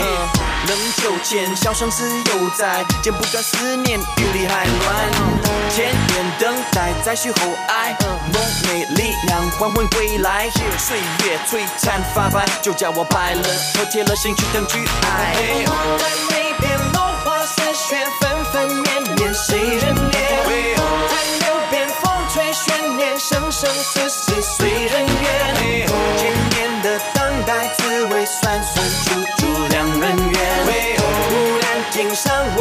[0.67, 6.14] 冷秋千，笑生死犹在，剪不断思念，雨里还乱。
[6.39, 15.35] 等待，再续后爱，梦寐力量还魂归来，岁月璀璨发白，就叫我白了头，铁了心去等去爱。
[15.97, 20.13] 在那片落花似雪，纷纷绵绵，谁人念？
[21.09, 25.55] 在流边风吹悬念，生生死死随人愿。
[26.17, 28.85] 千年的等待，滋味酸酸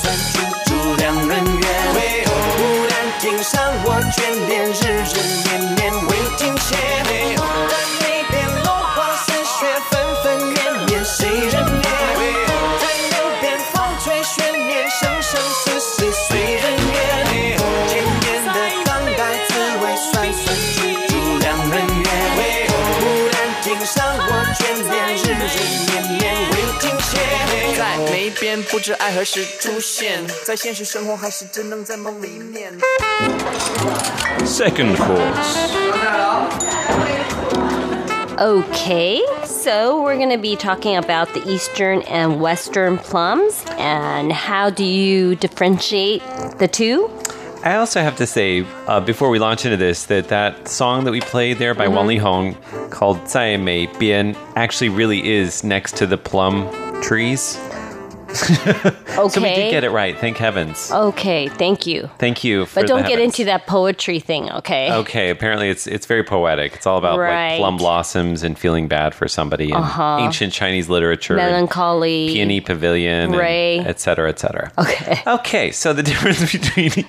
[0.00, 2.58] 算君主两人缘，为何忽
[2.88, 5.47] 然竟伤我眷恋日日？
[28.69, 32.73] 不知爱何时出现，在现实生活还是只能在梦里面。
[34.45, 35.57] Second course.
[38.37, 44.69] Okay, so we're going to be talking about the eastern and western plums and how
[44.69, 46.21] do you differentiate
[46.57, 47.09] the two?
[47.63, 51.11] I also have to say, uh, before we launch into this, that that song that
[51.11, 51.95] we played there by Mm-hmm.
[51.95, 52.55] Wang Li Hong
[52.89, 56.67] called 在美边 actually really is next to the plum
[57.01, 57.57] trees.
[58.28, 58.94] okay.
[59.28, 60.16] So we did get it right.
[60.16, 60.92] Thank heavens.
[60.92, 62.08] Okay, thank you.
[62.18, 62.66] Thank you.
[62.72, 64.92] but don't get into that poetry thing, okay?
[64.92, 65.30] Okay.
[65.30, 66.74] Apparently, it's it's very poetic.
[66.74, 67.50] It's all about right.
[67.50, 70.18] like plum blossoms and feeling bad for somebody, and uh-huh.
[70.20, 74.72] ancient Chinese literature, melancholy, peony pavilion, Ray, etc., etc.
[74.78, 75.22] Okay.
[75.28, 75.72] Okay.
[75.72, 77.06] So the difference between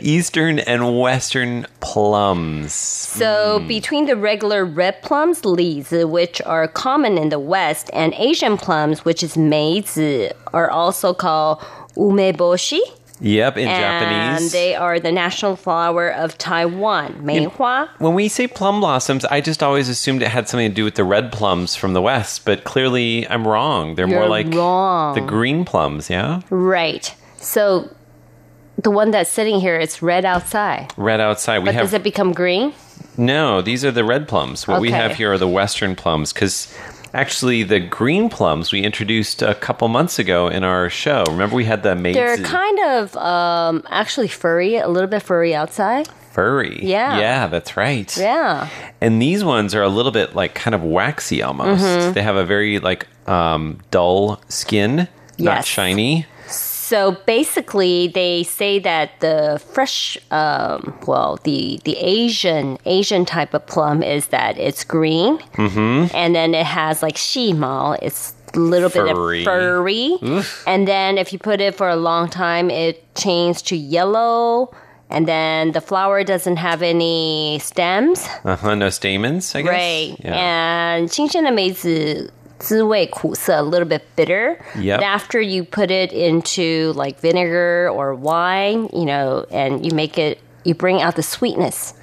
[0.00, 2.72] Eastern and Western plums.
[2.72, 3.68] So mm.
[3.68, 9.04] between the regular red plums, lizi, which are common in the West, and Asian plums,
[9.04, 11.58] which is meizi are also called
[11.96, 12.80] umeboshi.
[13.20, 14.08] Yep, in Japanese.
[14.08, 14.52] and Japanese.
[14.52, 17.86] they are the national flower of Taiwan, 梅花.
[17.98, 20.96] when we say plum blossoms, I just always assumed it had something to do with
[20.96, 23.94] the red plums from the west, but clearly I'm wrong.
[23.94, 25.14] They're more You're like wrong.
[25.14, 26.40] the green plums, yeah?
[26.50, 27.14] Right.
[27.36, 27.94] So,
[28.76, 30.92] the one that's sitting here, it's red outside.
[30.96, 31.58] Red outside.
[31.60, 32.72] We But have does it become green?
[33.16, 34.66] No, these are the red plums.
[34.66, 34.96] What we Okay.
[34.96, 36.74] have here are the western plums because
[37.14, 41.24] actually the green plums we introduced a couple months ago in our show.
[41.28, 45.54] Remember we had the maize They're kind of um, actually furry, a little bit furry
[45.54, 46.08] outside.
[46.32, 46.80] furry.
[46.82, 47.18] Yeah.
[47.18, 48.16] Yeah, that's right.
[48.16, 48.68] Yeah.
[49.02, 51.84] And these ones are a little bit like kind of waxy almost.
[51.84, 52.14] Mhm.
[52.14, 56.26] They have a very like um, dull skin, not shiny.
[56.91, 63.65] So basically, they say that the fresh, um, well, the the Asian Asian type of
[63.67, 66.15] plum is that it's green, Mm-hmm.
[66.15, 67.93] and then it has like 细毛.
[68.01, 69.43] It's a little Furry.
[69.43, 70.63] bit of furry, Oof.
[70.67, 74.71] and then if you put it for a long time, it changes to yellow.
[75.09, 78.27] And then the flower doesn't have any stems.
[78.43, 78.75] Uh huh.
[78.75, 79.71] No stamens, I guess.
[79.71, 80.15] Right.
[80.19, 80.35] Yeah.
[80.99, 82.31] And 新鲜的梅子
[82.62, 84.62] zui kusa, a little bit bitter.
[84.78, 85.00] Yep.
[85.00, 90.18] But after you put it into like vinegar or wine, you know, and you make
[90.18, 91.94] it, you bring out the sweetness.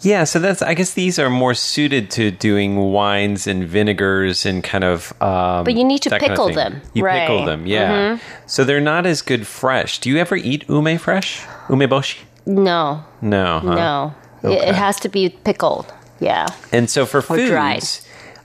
[0.00, 4.62] Yeah, so that's I guess these are more suited to doing wines and vinegars and
[4.62, 5.12] kind of.
[5.22, 6.82] Um, but you need to pickle kind of them.
[6.94, 7.20] You right.
[7.22, 7.90] pickle them, yeah.
[7.90, 8.46] Mm-hmm.
[8.46, 9.98] So they're not as good fresh.
[9.98, 11.40] Do you ever eat ume fresh?
[11.68, 12.18] Umeboshi?
[12.44, 13.04] No.
[13.20, 13.60] No.
[13.60, 13.74] Huh?
[13.74, 14.14] No.
[14.44, 14.62] Okay.
[14.62, 15.92] It, it has to be pickled.
[16.20, 16.46] Yeah.
[16.72, 17.48] And so for or foods.
[17.48, 17.82] Dried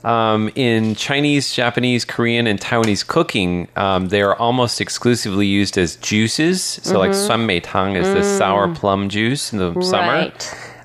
[0.04, 5.96] um, in Chinese, Japanese, Korean, and Taiwanese cooking, um, they are almost exclusively used as
[5.96, 6.80] juices.
[6.82, 7.26] So like Mhm.
[7.26, 10.30] suan mei tang is the sour plum juice in the summer.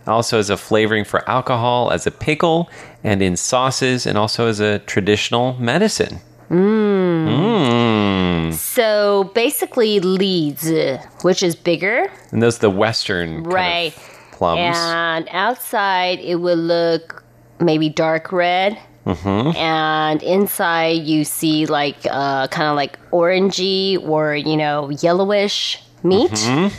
[0.06, 2.70] Also as a flavoring for alcohol, as a pickle,
[3.04, 6.20] and in sauces, and also as a traditional medicine.
[6.50, 8.54] Mm.
[8.54, 13.94] So basically, lizi, which is bigger, And those are the Western kind of right?
[14.32, 14.78] plums.
[14.78, 17.24] And outside, it would look
[17.60, 18.78] maybe dark red.
[19.16, 25.82] Hmm and inside you see like uh, kind of like orangey or you know yellowish
[26.04, 26.72] meat Mhm.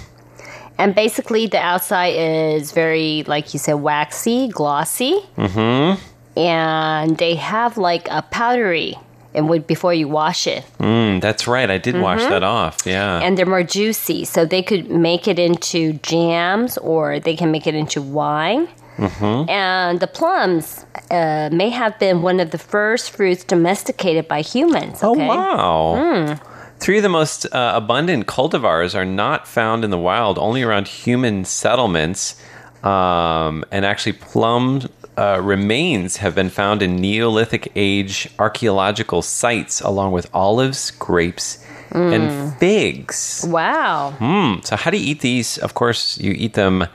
[0.79, 5.95] and basically the outside is very like you said waxy glossy hmm
[6.37, 8.95] and they have like a powdery
[9.35, 11.69] and would before you wash it Mm, that's right.
[11.71, 12.29] I did wash Mhm.
[12.31, 12.77] that off.
[12.87, 13.21] Yeah.
[13.23, 17.67] and they're more juicy so they could make it into jams or they can make
[17.67, 18.69] it into wine
[18.99, 24.41] hmm and the plums uh, may have been one of the first fruits domesticated by
[24.43, 24.99] humans.
[25.03, 25.95] Oh, wow.
[25.97, 26.41] Mm.
[26.81, 30.89] Three of the most uh, abundant cultivars are not found in the wild, only around
[30.89, 32.41] human settlements.
[32.83, 40.13] Um, and actually, plum uh, remains have been found in Neolithic age archaeological sites, along
[40.13, 42.13] with olives, grapes, Mm.
[42.15, 43.47] and figs.
[43.49, 44.13] Wow.
[44.19, 44.63] Mm.
[44.65, 45.57] So, how do you eat these?
[45.57, 46.87] Of course, you eat them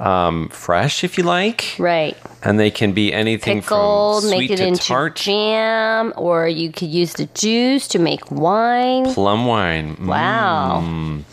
[0.00, 1.76] um, fresh if you like.
[1.78, 2.16] Right.
[2.42, 5.16] And they can be anything Pickled, from sweet make it to into tart.
[5.16, 9.12] jam, or you could use the juice to make wine.
[9.12, 9.96] Plum wine.
[10.06, 10.82] Wow.
[10.82, 11.24] Mm.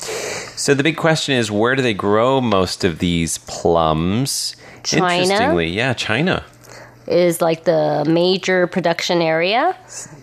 [0.59, 4.55] So the big question is where do they grow most of these plums?
[4.83, 5.05] China?
[5.21, 6.43] Interestingly, yeah, China.
[7.07, 9.77] Is like the major production area,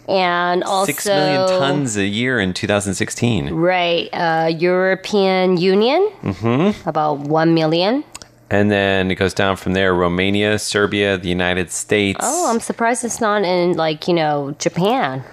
[0.06, 3.54] and also Six million tons a year in 2016.
[3.54, 8.04] Right, uh, European Union hmm about one million.
[8.50, 12.20] And then it goes down from there Romania, Serbia, the United States.
[12.22, 15.24] Oh, I'm surprised it's not in like you know Japan.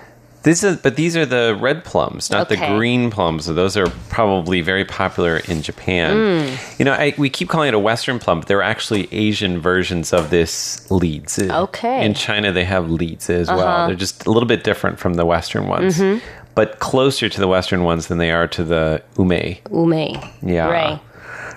[0.43, 3.45] This is, but these are the red plums, not the green plums.
[3.45, 6.15] So those are probably very popular in Japan.
[6.15, 6.79] Mm.
[6.79, 10.11] You know, I, we keep calling it a Western plum, but they're actually Asian versions
[10.13, 11.51] of this lizi.
[11.51, 12.03] Okay.
[12.03, 13.59] In China, they have lizi as well.
[13.59, 13.87] Uh-huh.
[13.87, 16.21] They're just a little bit different from the Western ones, Mhm.
[16.55, 19.57] but closer to the Western ones than they are to the ume.
[19.71, 20.17] Ume.
[20.41, 20.65] Yeah.
[20.71, 20.99] Right.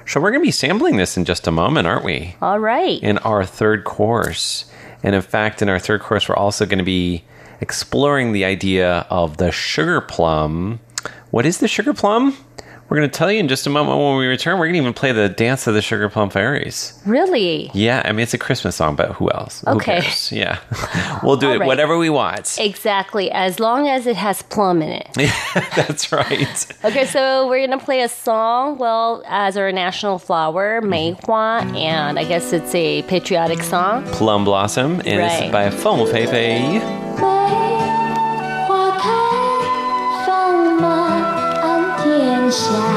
[0.06, 2.36] So we're going to be sampling this in just a moment, aren't we?
[2.42, 3.02] All right.
[3.02, 4.66] in our third course.
[5.02, 7.24] And in fact, in our third course, we're also going to be
[7.60, 10.80] exploring the idea of the sugar plum.
[11.30, 12.36] What is the sugar plum?
[12.94, 14.56] We're going to tell you in just a moment when we return.
[14.56, 16.96] We're going to even play the dance of the sugar plum fairies.
[17.04, 17.68] Really?
[17.74, 19.66] Yeah, I mean, it's a Christmas song, but who else?
[19.66, 20.00] Okay.
[20.00, 20.36] Who?
[20.36, 20.60] Yeah.
[21.24, 21.66] we'll do All it right.
[21.66, 22.56] whatever we want.
[22.56, 25.08] Exactly, as long as it has plum in it.
[25.74, 26.66] That's right.
[26.84, 28.78] Okay, so we're gonna play a song.
[28.78, 30.90] Well, as our national flower, mm-hmm.
[30.90, 34.04] Mei Hua, and I guess it's a patriotic song.
[34.12, 37.63] Plum Blossom, and this is by Feng Fei Fei.
[42.44, 42.93] abençoar.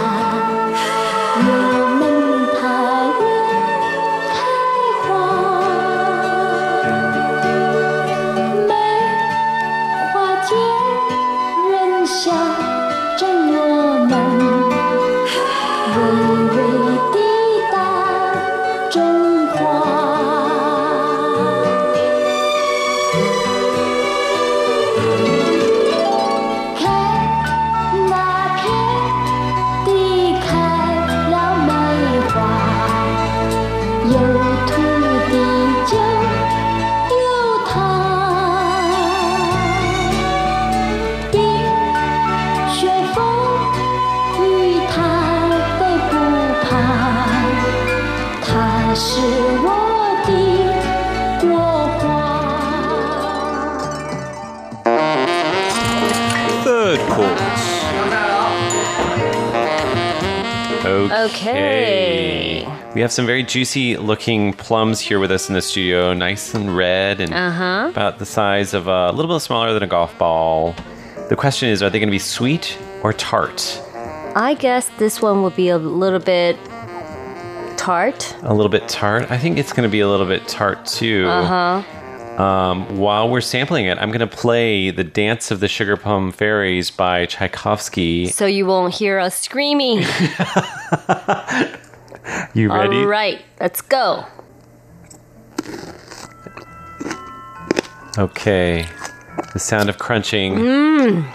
[61.27, 62.67] Okay.
[62.95, 66.75] We have some very juicy looking plums here with us in the studio, nice and
[66.75, 67.87] red and Uh-huh.
[67.89, 70.73] about the size of a, a little bit smaller than a golf ball.
[71.29, 73.81] The question is, are they going to be sweet or tart?
[74.35, 76.57] I guess this one will be a little bit
[77.77, 78.35] tart.
[78.43, 79.29] A little bit tart.
[79.29, 81.25] I think it's going to be a little bit tart too.
[81.27, 81.45] Uh
[81.81, 81.96] huh.
[82.37, 86.31] Um, while we're sampling it, I'm going to play the Dance of the Sugar Plum
[86.31, 88.27] Fairies by Tchaikovsky.
[88.27, 90.03] So you won't hear us screaming.
[92.53, 92.97] You ready?
[92.97, 94.25] All right, let's go.
[98.17, 98.85] Okay.
[99.53, 100.55] The sound of crunching.
[100.55, 101.25] Mmm.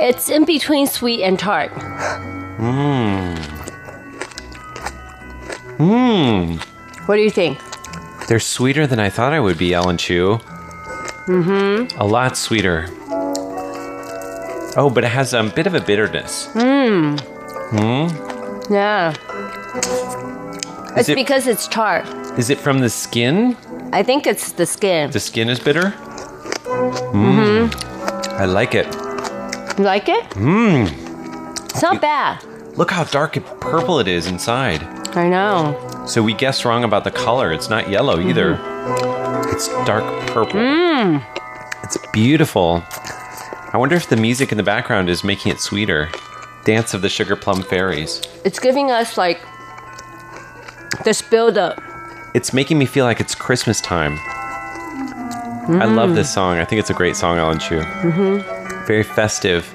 [0.00, 1.70] It's in between sweet and tart.
[1.72, 3.36] Mmm.
[5.78, 6.60] Mmm.
[7.06, 7.58] What do you think?
[8.28, 10.38] They're sweeter than I thought I would be, Ellen Chu.
[11.26, 12.00] Mm-hmm.
[12.00, 12.86] A lot sweeter.
[14.76, 16.48] Oh, but it has a bit of a bitterness.
[16.54, 17.20] Mmm.
[17.72, 18.72] Hmm?
[18.72, 19.10] Yeah.
[20.96, 22.06] Is It's it- because it's tart.
[22.38, 23.56] Is it from the skin?
[23.92, 25.10] I think it's the skin.
[25.10, 25.90] The skin is bitter?
[27.12, 27.68] Mhm.
[28.40, 28.86] I like it.
[29.78, 30.24] You like it?
[30.30, 30.88] Mmm.
[31.70, 32.42] It's not bad.
[32.76, 34.82] Look how dark and purple it is inside.
[35.16, 35.76] I know.
[36.06, 37.52] So we guessed wrong about the color.
[37.52, 38.58] It's not yellow either.
[39.52, 40.60] It's dark purple.
[40.60, 41.24] Mmm.
[41.84, 42.82] It's beautiful.
[43.72, 46.10] I wonder if the music in the background is making it sweeter.
[46.64, 48.20] Dance of the Sugar Plum Fairies.
[48.44, 49.40] It's giving us like
[51.04, 51.80] this build up.
[52.34, 54.18] It's making me feel like it's Christmas time.
[55.68, 56.58] I love this song.
[56.58, 57.80] I think it's a great song, Ellen Chu.
[57.80, 58.86] Mm-hmm.
[58.86, 59.72] Very festive.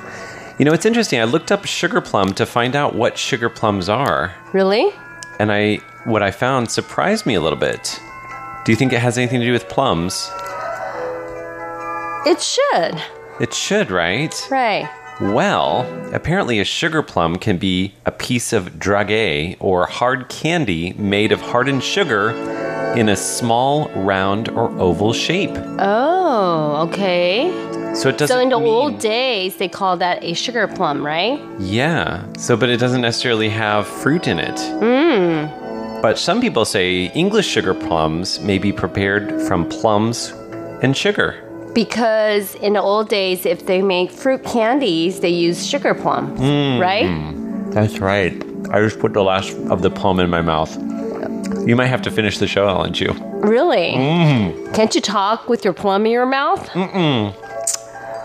[0.60, 1.20] You know, it's interesting.
[1.20, 4.92] I looked up sugar plum to find out what sugar plums are, Really?
[5.40, 8.00] And I what I found surprised me a little bit.
[8.66, 10.30] Do you think it has anything to do with plums?
[12.26, 13.02] It should.
[13.40, 14.36] It should, right?
[14.52, 14.90] Right.
[15.20, 21.32] Well, apparently a sugar plum can be a piece of dragee or hard candy made
[21.32, 22.32] of hardened sugar
[22.96, 25.52] in a small, round, or oval shape.
[25.80, 27.50] Oh, okay.
[28.00, 31.04] So it doesn't So in the mean- old days, they called that a sugar plum,
[31.06, 31.40] right?
[31.60, 32.24] Yeah.
[32.38, 34.56] So but it doesn't necessarily have fruit in it.
[34.56, 36.02] Mmm.
[36.02, 40.32] But some people say English sugar plums may be prepared from plums
[40.84, 41.36] and sugar.
[41.74, 46.80] Because in the old days, if they make fruit candies, they use sugar plum, Mm,
[46.80, 47.06] right?
[47.06, 47.74] mm.
[47.74, 48.34] That's right.
[48.72, 50.72] I just put the last of the plum in my mouth.
[51.68, 53.12] You might have to finish the show, Ellen Chu.
[53.42, 53.94] Really?
[53.94, 54.74] Mm.
[54.76, 56.68] Can't you talk with your plum in your mouth?
[56.70, 57.34] Mm-mm.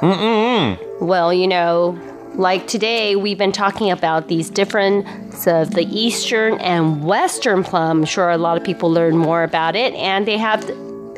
[0.02, 1.00] Mm-mm.
[1.00, 1.96] Well, you know,
[2.34, 7.98] like today, we've been talking about these difference of the Eastern and Western plum.
[8.00, 10.68] I'm sure a lot of people learn more about it, and they have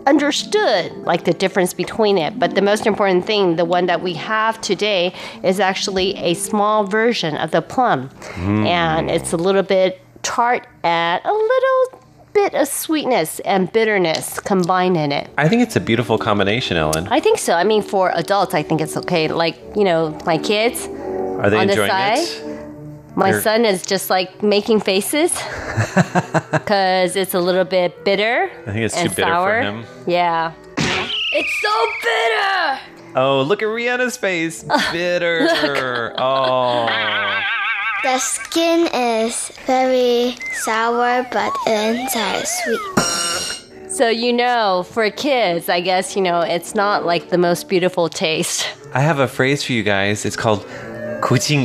[0.06, 2.38] understood like the difference between it.
[2.38, 6.84] But the most important thing, the one that we have today, is actually a small
[6.84, 8.66] version of the plum, Mm.
[8.66, 12.00] and it's a little bit tart and a little
[12.34, 15.30] bit of sweetness and bitterness combined in it.
[15.38, 17.06] I think it's a beautiful combination, Ellen.
[17.08, 17.54] I think so.
[17.54, 19.28] I mean, for adults, I think it's okay.
[19.28, 22.18] Like, you know, my kids Are they on the enjoying side.
[22.18, 22.50] it?
[23.16, 25.30] My They're- son is just like making faces
[26.52, 28.50] because it's a little bit bitter.
[28.66, 29.60] I think it's and too bitter for sour.
[29.60, 29.84] him.
[30.06, 30.52] Yeah.
[30.76, 32.80] It's so bitter.
[33.16, 34.64] Oh, look at Rihanna's face.
[34.92, 36.14] Bitter.
[36.18, 36.88] Oh.
[38.04, 43.90] The skin is very sour, but inside sweet.
[43.90, 48.10] So, you know, for kids, I guess, you know, it's not like the most beautiful
[48.10, 48.68] taste.
[48.92, 50.26] I have a phrase for you guys.
[50.26, 50.66] It's called
[51.22, 51.64] Kuchin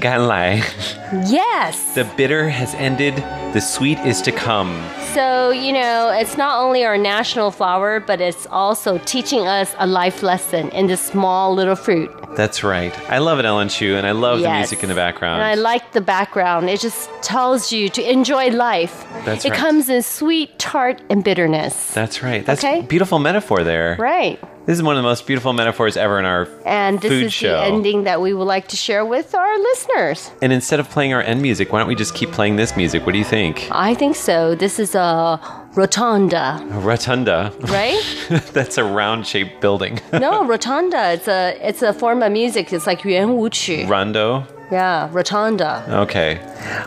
[1.29, 1.93] Yes.
[1.93, 3.17] the bitter has ended,
[3.53, 4.71] the sweet is to come.
[5.13, 9.87] So, you know, it's not only our national flower, but it's also teaching us a
[9.87, 12.11] life lesson in this small little fruit.
[12.35, 12.93] That's right.
[13.09, 15.41] I love it, Ellen Chu, and I love the music in the background.
[15.41, 16.69] And I like the background.
[16.69, 19.03] It just tells you to enjoy life.
[19.25, 19.59] That's it right.
[19.59, 21.91] comes in sweet, tart, and bitterness.
[21.93, 22.45] That's right.
[22.45, 22.79] That's Okay.
[22.81, 23.97] a beautiful metaphor there.
[23.99, 24.39] Right.
[24.67, 27.33] This is one of the most beautiful metaphors ever in our And this food is
[27.33, 27.53] show.
[27.53, 30.29] the ending that we would like to share with our listeners.
[30.43, 33.03] And instead of playing our end music, why don't we just keep playing this music?
[33.03, 33.67] What do you think?
[33.71, 34.53] I think so.
[34.53, 35.39] This is a
[35.75, 36.59] rotunda.
[36.71, 38.01] A rotunda, right?
[38.53, 39.99] That's a round-shaped building.
[40.13, 41.13] no, rotunda.
[41.13, 42.71] It's a it's a form of music.
[42.73, 43.49] It's like yuan wu
[43.87, 44.45] Rondo.
[44.71, 45.83] Yeah, rotunda.
[46.03, 46.39] Okay.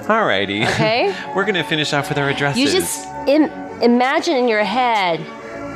[0.07, 0.65] Alrighty.
[0.69, 1.15] Okay.
[1.35, 2.61] We're gonna finish off with our addresses.
[2.61, 3.51] You just Im
[3.83, 5.19] imagine in your head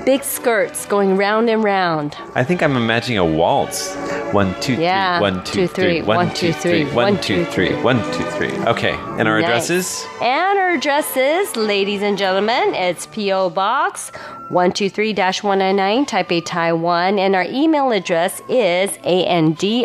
[0.06, 2.16] big skirts going round and round.
[2.34, 3.94] I think I'm imagining a waltz.
[4.32, 4.84] One, two, three.
[4.84, 5.20] Yeah.
[5.20, 6.00] One, Two, two, three.
[6.00, 6.02] three.
[6.02, 6.84] One, two, three.
[6.84, 6.92] three.
[6.94, 7.74] One, two, three.
[7.82, 8.52] One, two, three.
[8.66, 8.94] Okay.
[9.18, 9.48] And our Nice.
[9.70, 10.06] addresses?
[10.22, 13.50] And our addresses, ladies and gentlemen, it's P.O.
[13.50, 14.10] Box
[14.50, 17.18] 123-199, Taipei, Taiwan.
[17.18, 19.84] And our email address is andrew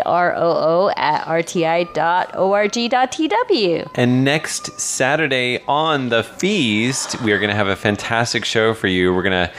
[0.97, 1.25] at
[2.61, 3.91] rti.org.tw.
[3.95, 8.87] And next Saturday on the feast, we are going to have a fantastic show for
[8.87, 9.13] you.
[9.13, 9.51] We're going to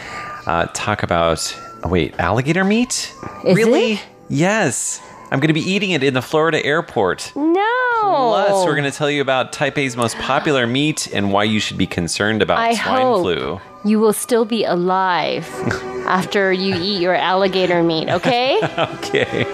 [0.47, 3.15] uh, talk about, oh, wait, alligator meat?
[3.45, 3.95] Is really?
[3.95, 4.03] it?
[4.29, 5.01] Yes.
[5.31, 7.33] I'm going to be eating it in the Florida airport.
[7.35, 7.69] No.
[8.03, 11.79] Plus, we're going to tell you about Taipei's most popular meat and why you should
[11.79, 13.61] be concerned about I swine hope flu.
[13.85, 15.49] you will still be alive
[16.07, 18.61] after you eat your alligator meat, okay?
[19.03, 19.45] Okay.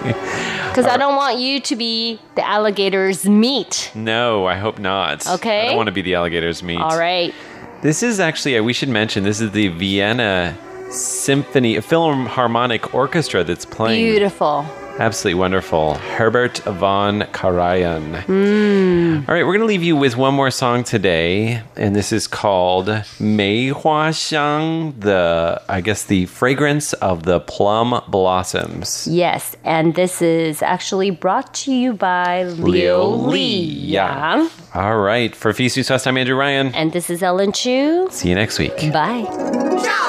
[0.69, 3.91] Because I don't want you to be the alligator's meat.
[3.95, 5.27] No, I hope not.
[5.27, 5.61] Okay.
[5.61, 6.79] I don't want to be the alligator's meat.
[6.79, 7.33] All right.
[7.81, 10.57] This is actually, uh, we should mention, this is the Vienna
[10.89, 14.05] Symphony a Philharmonic Orchestra that's playing.
[14.05, 14.65] Beautiful.
[14.99, 15.93] Absolutely wonderful.
[15.93, 18.21] Herbert von Karajan.
[18.25, 19.29] Mm.
[19.29, 22.27] All right, we're going to leave you with one more song today, and this is
[22.27, 22.87] called
[23.17, 29.07] Mei Hua Xiang, the, I guess, the fragrance of the plum blossoms.
[29.09, 33.45] Yes, and this is actually brought to you by Liu Li.
[33.45, 34.49] Yeah.
[34.73, 36.75] All right, for Feast Fest, I'm Andrew Ryan.
[36.75, 38.09] And this is Ellen Chu.
[38.11, 38.91] See you next week.
[38.91, 40.07] Bye.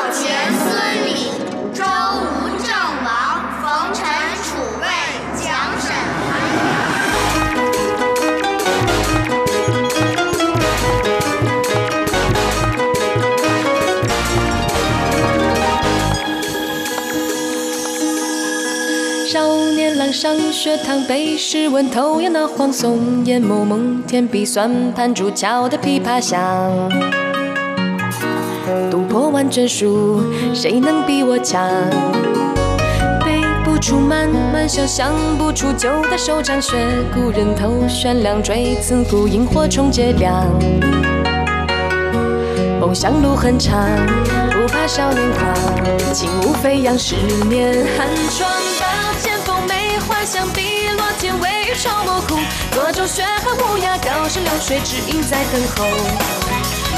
[20.21, 26.39] 上学堂，背诗文，头摇脑晃，松烟蒙蒙，填笔算盘，竹敲的琵琶响。
[28.91, 31.67] 读破万卷书，谁能比我强？
[33.25, 36.77] 背不出满满小，想不出九代首章，学
[37.15, 40.47] 古人头悬梁锥刺股，萤火虫结梁。
[42.79, 43.89] 梦想路很长，
[44.51, 47.15] 不怕少年狂，轻舞飞扬，十
[47.49, 48.07] 年寒
[48.37, 48.60] 窗。
[51.21, 52.39] 刀剑锋眉幻想，碧落天微愁莫苦。
[52.73, 55.85] 多愁雪寒乌鸦，高声流水，只影在等候。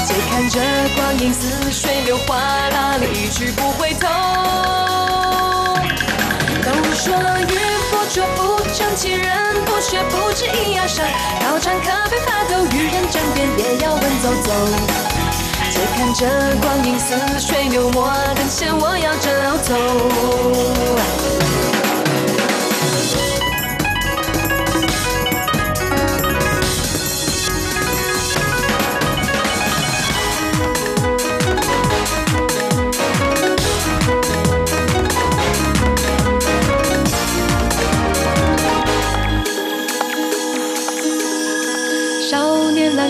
[0.05, 0.59] 且看这
[0.95, 4.07] 光阴似水流，哗啦啦一去不回头。
[6.63, 7.13] 都说
[7.49, 7.57] 玉
[7.91, 9.27] 不琢不成器，人
[9.65, 11.05] 不学不知一样伤。
[11.41, 14.53] 刀枪可别发抖，与人争辩也要稳走走。
[15.69, 16.25] 且看这
[16.61, 19.29] 光阴似水流，莫等闲，我要找
[19.67, 21.22] 头。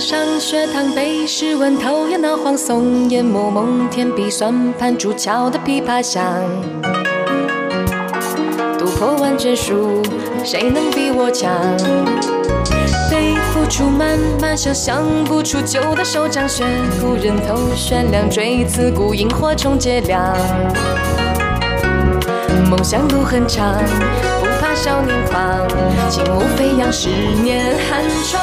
[0.03, 6.21] 上学堂，背诗文，头摇脑晃，松烟蒙蒙，填笔算盘，竹敲的琵琶响。
[8.77, 10.03] 读破万卷书，
[10.43, 11.49] 谁能比我强？
[13.09, 16.65] 背不出满满小，想不出旧的手掌，学
[16.99, 20.35] 古人头悬梁锥刺股，萤火虫结梁。
[22.69, 23.81] 梦想路很长，
[24.41, 25.65] 不怕少年狂，
[26.09, 27.07] 轻舞飞扬，十
[27.41, 28.42] 年寒窗。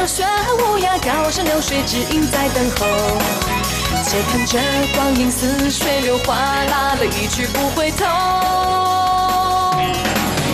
[0.00, 2.86] 多愁雪寒无涯，高山流水，只影在等候。
[4.02, 4.58] 且看这
[4.94, 8.06] 光阴似水流，哗啦了一去不回头。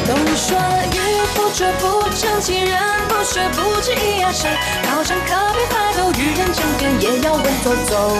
[0.04, 0.58] 都说
[0.90, 0.98] 玉
[1.36, 2.76] 不琢不成器，人
[3.08, 4.50] 不学不知一样伤。
[4.82, 8.18] 刀枪可别发抖，与人争辩也要稳走走。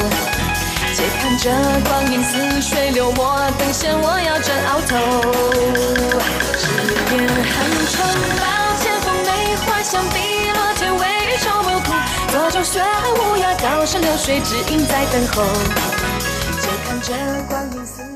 [0.95, 1.51] 且看这
[1.91, 4.97] 光阴似水流，莫等闲，我要争鳌头。
[6.57, 6.71] 十
[7.13, 7.57] 年寒
[7.91, 8.09] 窗，
[8.39, 8.45] 刀
[8.81, 10.66] 剑锋眉花香，碧落
[11.39, 11.93] 愁不枯，
[12.31, 15.43] 座中雪暗无涯，高山流水只因在等候。
[16.61, 17.13] 且看这
[17.49, 18.16] 光阴似